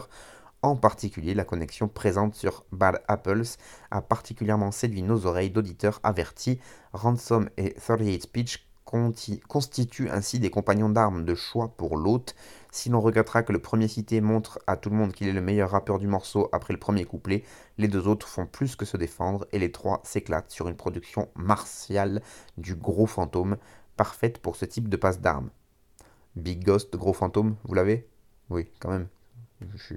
[0.63, 3.43] En particulier, la connexion présente sur Bad Apples
[3.91, 6.61] a particulièrement séduit nos oreilles d'auditeurs avertis.
[6.93, 12.37] Ransom et 38 Speech conti- constituent ainsi des compagnons d'armes de choix pour l'hôte.
[12.71, 15.41] Si l'on regrettera que le premier cité montre à tout le monde qu'il est le
[15.41, 17.43] meilleur rappeur du morceau après le premier couplet,
[17.77, 21.29] les deux autres font plus que se défendre et les trois s'éclatent sur une production
[21.35, 22.23] martiale
[22.57, 23.57] du gros fantôme,
[23.97, 25.51] parfaite pour ce type de passe d'armes.
[26.37, 28.09] Big Ghost, gros fantôme, vous l'avez?
[28.49, 29.09] Oui, quand même.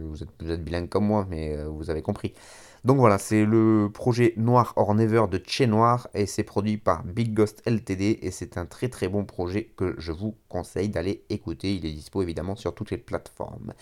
[0.01, 2.33] Vous, êtes, bilingue comme moi, mais euh, vous avez compris.
[2.83, 7.03] Donc voilà, c'est le projet Noir or Never de Che Noir et c'est produit par
[7.03, 11.23] Big Ghost LTD et c'est un très très bon projet que je vous conseille d'aller
[11.29, 11.75] écouter.
[11.75, 13.73] Il est dispo évidemment sur toutes les plateformes.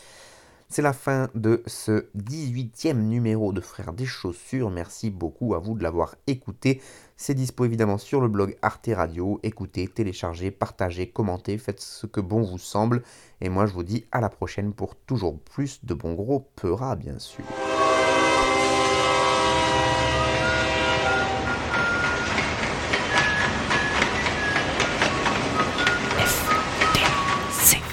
[0.69, 4.71] C'est la fin de ce 18e numéro de Frères des Chaussures.
[4.71, 6.81] Merci beaucoup à vous de l'avoir écouté.
[7.15, 9.39] C'est dispo évidemment sur le blog Arte Radio.
[9.43, 13.03] Écoutez, téléchargez, partagez, commentez, faites ce que bon vous semble.
[13.39, 16.95] Et moi je vous dis à la prochaine pour toujours plus de bons gros peuras
[16.95, 17.45] bien sûr.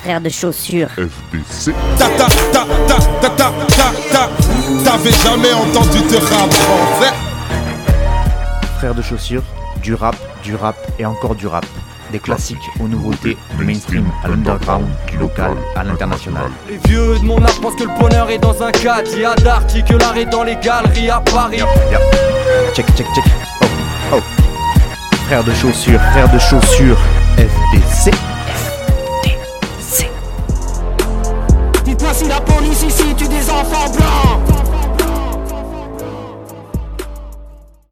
[0.03, 0.89] Frère de chaussures.
[0.97, 1.73] FBC.
[1.99, 4.31] Ta ta ta ta ta ta ta ta.
[4.83, 7.30] T'avais jamais entendu de rap français
[8.81, 9.43] Frères de chaussures,
[9.83, 11.67] du rap, du rap et encore du rap.
[12.13, 16.51] Des classiques aux nouveautés, du mainstream à l'underground, du local à l'international.
[16.67, 19.11] Les vieux de mon âge pensent que le bonheur est dans un cadre.
[19.13, 21.61] Il y a Darty que l'art est dans les galeries à Paris.
[22.73, 23.25] Check, check, check.
[23.61, 23.67] Oh,
[24.15, 24.21] oh.
[25.27, 26.99] Frères de chaussures, frères de chaussures,
[27.37, 28.13] FDC.
[31.85, 34.70] Dites-moi si la police ici tue des enfants blancs